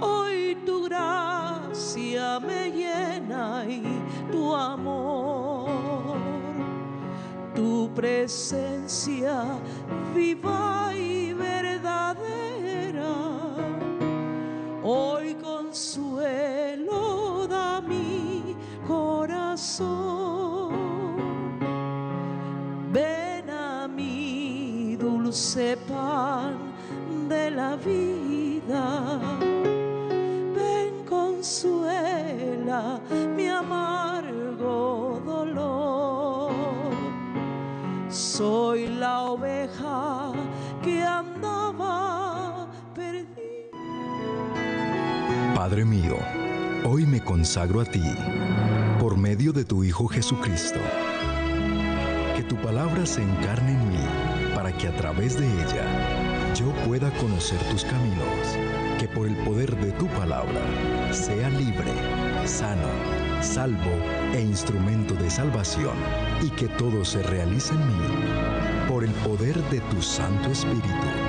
hoy 0.00 0.56
tu 0.66 0.84
gracia 0.84 2.40
me 2.40 2.70
llena 2.70 3.64
y 3.68 3.82
tu 4.30 4.54
amor 4.54 6.14
tu 7.54 7.88
presencia 7.94 9.44
viva 10.14 10.92
y 10.94 11.32
verdadera. 11.32 13.14
Hoy 14.82 15.23
vida. 27.84 29.20
Ven, 30.54 31.04
consuela 31.04 33.00
mi 33.36 33.48
amargo 33.48 35.20
dolor. 35.24 36.52
Soy 38.08 38.86
la 38.88 39.22
oveja 39.22 40.32
que 40.82 41.02
andaba 41.02 42.68
perdida. 42.94 43.34
Padre 45.54 45.84
mío, 45.84 46.16
hoy 46.84 47.06
me 47.06 47.22
consagro 47.22 47.80
a 47.80 47.84
ti 47.84 48.02
por 49.00 49.16
medio 49.16 49.52
de 49.52 49.64
tu 49.64 49.84
Hijo 49.84 50.08
Jesucristo. 50.08 50.80
Que 52.36 52.42
tu 52.42 52.56
palabra 52.56 53.06
se 53.06 53.22
encarne 53.22 53.72
en 53.72 53.88
mí 53.90 54.04
para 54.54 54.72
que 54.72 54.88
a 54.88 54.96
través 54.96 55.38
de 55.38 55.46
ella 55.46 56.23
yo 56.54 56.70
pueda 56.86 57.10
conocer 57.18 57.58
tus 57.70 57.84
caminos. 57.84 58.56
Que 58.98 59.08
por 59.08 59.26
el 59.26 59.36
poder 59.38 59.76
de 59.76 59.92
tu 59.92 60.06
palabra 60.08 61.12
sea 61.12 61.50
libre, 61.50 61.92
sano, 62.46 62.88
salvo 63.42 63.90
e 64.32 64.40
instrumento 64.40 65.14
de 65.14 65.30
salvación 65.30 65.96
y 66.42 66.50
que 66.50 66.68
todo 66.68 67.04
se 67.04 67.22
realice 67.22 67.74
en 67.74 67.86
mí 67.88 68.88
por 68.88 69.04
el 69.04 69.10
poder 69.26 69.60
de 69.70 69.80
tu 69.80 70.00
Santo 70.00 70.50
Espíritu 70.50 71.23